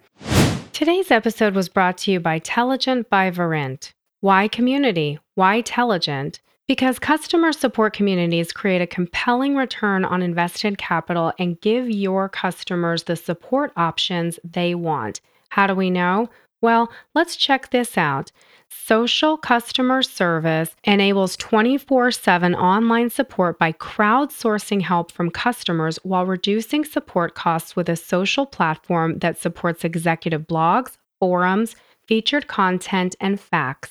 Today's 0.72 1.12
episode 1.12 1.56
was 1.56 1.68
brought 1.68 1.98
to 2.00 2.12
you 2.12 2.20
by 2.20 2.40
Telligent 2.40 3.10
by 3.10 3.32
Verint. 3.32 3.92
Why 4.22 4.48
community? 4.48 5.20
Why 5.36 5.62
Telligent? 5.64 6.40
Because 6.68 7.00
customer 7.00 7.52
support 7.52 7.94
communities 7.94 8.52
create 8.52 8.82
a 8.82 8.88
compelling 8.88 9.56
return 9.56 10.06
on 10.06 10.22
invested 10.22 10.78
capital 10.78 11.34
and 11.40 11.60
give 11.62 11.90
your 11.90 12.30
customers 12.30 13.04
the 13.04 13.16
support 13.16 13.74
options 13.76 14.40
they 14.44 14.76
want. 14.76 15.20
How 15.50 15.66
do 15.66 15.74
we 15.74 15.90
know? 15.90 16.30
Well, 16.62 16.92
let's 17.16 17.36
check 17.36 17.72
this 17.72 17.98
out. 17.98 18.32
Social 18.72 19.36
customer 19.36 20.04
service 20.04 20.76
enables 20.84 21.36
24 21.38 22.12
7 22.12 22.54
online 22.54 23.10
support 23.10 23.58
by 23.58 23.72
crowdsourcing 23.74 24.84
help 24.84 25.12
from 25.12 25.32
customers 25.32 25.98
while 26.04 26.28
reducing 26.28 26.86
support 26.86 27.34
costs 27.34 27.76
with 27.76 27.90
a 27.90 27.96
social 27.96 28.46
platform 28.46 29.18
that 29.20 29.40
supports 29.40 29.84
executive 29.84 30.46
blogs, 30.48 30.98
forums, 31.20 31.76
featured 32.06 32.48
content, 32.48 33.16
and 33.20 33.40
FAQs. 33.40 33.90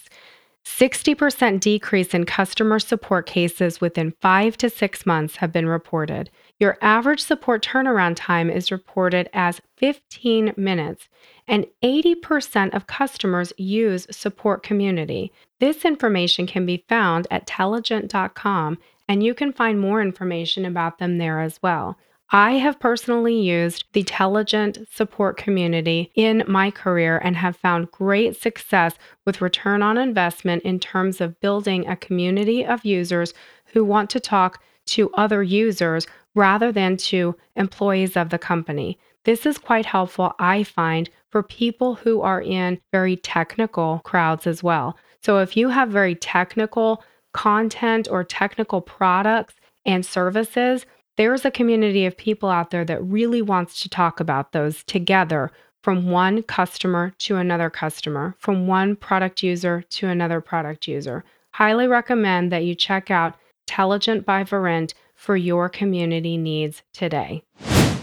60% 0.64 1.58
decrease 1.58 2.14
in 2.14 2.24
customer 2.24 2.78
support 2.78 3.26
cases 3.26 3.80
within 3.80 4.12
five 4.20 4.56
to 4.58 4.70
six 4.70 5.04
months 5.04 5.36
have 5.36 5.50
been 5.50 5.66
reported. 5.66 6.30
Your 6.60 6.76
average 6.82 7.22
support 7.22 7.62
turnaround 7.62 8.16
time 8.16 8.50
is 8.50 8.72
reported 8.72 9.30
as 9.32 9.60
15 9.76 10.54
minutes, 10.56 11.08
and 11.46 11.66
80% 11.84 12.74
of 12.74 12.88
customers 12.88 13.52
use 13.56 14.08
Support 14.10 14.64
Community. 14.64 15.32
This 15.60 15.84
information 15.84 16.48
can 16.48 16.66
be 16.66 16.84
found 16.88 17.28
at 17.30 17.46
telligent.com, 17.46 18.78
and 19.08 19.22
you 19.22 19.34
can 19.34 19.52
find 19.52 19.78
more 19.78 20.02
information 20.02 20.64
about 20.64 20.98
them 20.98 21.18
there 21.18 21.40
as 21.40 21.62
well. 21.62 21.96
I 22.30 22.54
have 22.54 22.80
personally 22.80 23.40
used 23.40 23.84
the 23.94 24.02
Telligent 24.02 24.86
support 24.92 25.38
community 25.38 26.12
in 26.14 26.44
my 26.46 26.70
career 26.70 27.18
and 27.24 27.36
have 27.36 27.56
found 27.56 27.90
great 27.90 28.36
success 28.36 28.96
with 29.24 29.40
return 29.40 29.80
on 29.80 29.96
investment 29.96 30.62
in 30.64 30.78
terms 30.78 31.22
of 31.22 31.40
building 31.40 31.88
a 31.88 31.96
community 31.96 32.66
of 32.66 32.84
users 32.84 33.32
who 33.72 33.82
want 33.82 34.10
to 34.10 34.20
talk 34.20 34.60
to 34.88 35.10
other 35.14 35.42
users 35.42 36.06
rather 36.38 36.70
than 36.70 36.96
to 36.96 37.34
employees 37.56 38.16
of 38.16 38.30
the 38.30 38.38
company. 38.38 38.96
This 39.24 39.44
is 39.44 39.58
quite 39.58 39.84
helpful, 39.84 40.34
I 40.38 40.62
find, 40.62 41.10
for 41.30 41.42
people 41.42 41.96
who 41.96 42.20
are 42.22 42.40
in 42.40 42.80
very 42.92 43.16
technical 43.16 44.00
crowds 44.04 44.46
as 44.46 44.62
well. 44.62 44.96
So 45.20 45.40
if 45.40 45.56
you 45.56 45.68
have 45.70 45.88
very 45.88 46.14
technical 46.14 47.02
content 47.34 48.06
or 48.08 48.22
technical 48.22 48.80
products 48.80 49.54
and 49.84 50.06
services, 50.06 50.86
there's 51.16 51.44
a 51.44 51.50
community 51.50 52.06
of 52.06 52.16
people 52.16 52.48
out 52.48 52.70
there 52.70 52.84
that 52.84 53.02
really 53.02 53.42
wants 53.42 53.82
to 53.82 53.88
talk 53.88 54.20
about 54.20 54.52
those 54.52 54.84
together 54.84 55.50
from 55.82 56.08
one 56.08 56.44
customer 56.44 57.12
to 57.18 57.36
another 57.36 57.68
customer, 57.68 58.36
from 58.38 58.68
one 58.68 58.94
product 58.94 59.42
user 59.42 59.82
to 59.90 60.06
another 60.06 60.40
product 60.40 60.86
user. 60.86 61.24
Highly 61.54 61.88
recommend 61.88 62.52
that 62.52 62.64
you 62.64 62.76
check 62.76 63.10
out 63.10 63.34
Telligent 63.66 64.24
by 64.24 64.44
Verint 64.44 64.94
for 65.18 65.36
your 65.36 65.68
community 65.68 66.36
needs 66.36 66.82
today. 66.94 67.42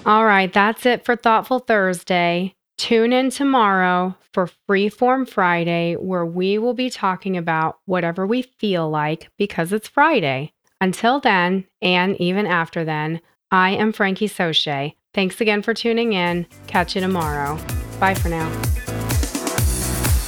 All 0.06 0.26
right, 0.26 0.52
that's 0.52 0.86
it 0.86 1.06
for 1.06 1.16
Thoughtful 1.16 1.60
Thursday. 1.60 2.54
Tune 2.78 3.14
in 3.14 3.30
tomorrow 3.30 4.16
for 4.34 4.50
Freeform 4.70 5.28
Friday, 5.28 5.96
where 5.96 6.26
we 6.26 6.58
will 6.58 6.74
be 6.74 6.90
talking 6.90 7.38
about 7.38 7.80
whatever 7.86 8.28
we 8.28 8.42
feel 8.42 8.90
like 8.90 9.30
because 9.38 9.72
it's 9.72 9.88
Friday. 9.88 10.52
Until 10.82 11.22
then, 11.22 11.66
and 11.82 12.20
even 12.20 12.46
after 12.46 12.84
then, 12.84 13.22
I 13.50 13.72
am 13.72 13.94
Frankie 13.94 14.28
Soche. 14.28 14.94
Thanks 15.14 15.40
again 15.40 15.62
for 15.62 15.74
tuning 15.74 16.12
in. 16.12 16.46
Catch 16.68 16.96
you 16.96 17.02
tomorrow. 17.02 17.58
Bye 18.00 18.14
for 18.14 18.28
now. 18.28 18.52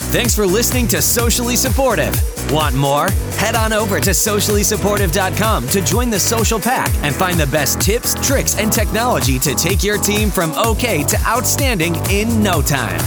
Thanks 0.09 0.33
for 0.33 0.47
listening 0.47 0.87
to 0.87 1.01
Socially 1.01 1.57
Supportive. 1.57 2.15
Want 2.49 2.73
more? 2.73 3.09
Head 3.39 3.55
on 3.55 3.73
over 3.73 3.99
to 3.99 4.11
sociallysupportive.com 4.11 5.67
to 5.67 5.81
join 5.81 6.09
the 6.09 6.17
social 6.19 6.61
pack 6.61 6.89
and 7.03 7.13
find 7.13 7.37
the 7.37 7.47
best 7.47 7.81
tips, 7.81 8.15
tricks, 8.25 8.57
and 8.57 8.71
technology 8.71 9.37
to 9.39 9.53
take 9.53 9.83
your 9.83 9.97
team 9.97 10.29
from 10.29 10.53
okay 10.53 11.03
to 11.03 11.19
outstanding 11.27 11.97
in 12.09 12.41
no 12.41 12.61
time. 12.61 13.01